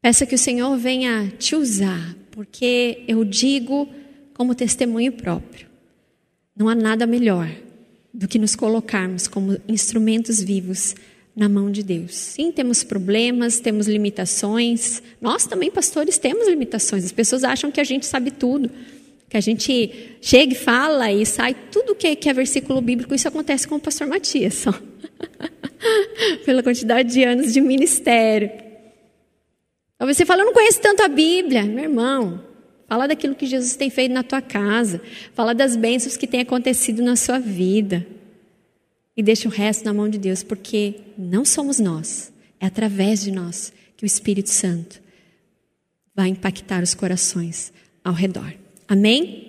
[0.00, 3.88] Peça que o Senhor venha te usar, porque eu digo
[4.32, 5.66] como testemunho próprio:
[6.56, 7.50] não há nada melhor
[8.14, 10.94] do que nos colocarmos como instrumentos vivos
[11.36, 12.14] na mão de Deus.
[12.14, 15.02] Sim, temos problemas, temos limitações.
[15.20, 17.04] Nós também, pastores, temos limitações.
[17.04, 18.70] As pessoas acham que a gente sabe tudo.
[19.28, 23.14] Que a gente chega e fala e sai tudo que, que é versículo bíblico.
[23.14, 24.72] Isso acontece com o pastor Matias só.
[26.44, 28.50] Pela quantidade de anos de ministério.
[29.98, 31.62] Talvez você fala, eu não conheço tanto a Bíblia.
[31.64, 32.44] Meu irmão,
[32.86, 35.00] fala daquilo que Jesus tem feito na tua casa.
[35.34, 38.06] Fala das bênçãos que tem acontecido na sua vida.
[39.16, 43.30] E deixa o resto na mão de Deus, porque não somos nós, é através de
[43.30, 45.00] nós que o Espírito Santo
[46.14, 47.72] vai impactar os corações
[48.04, 48.52] ao redor.
[48.86, 49.45] Amém?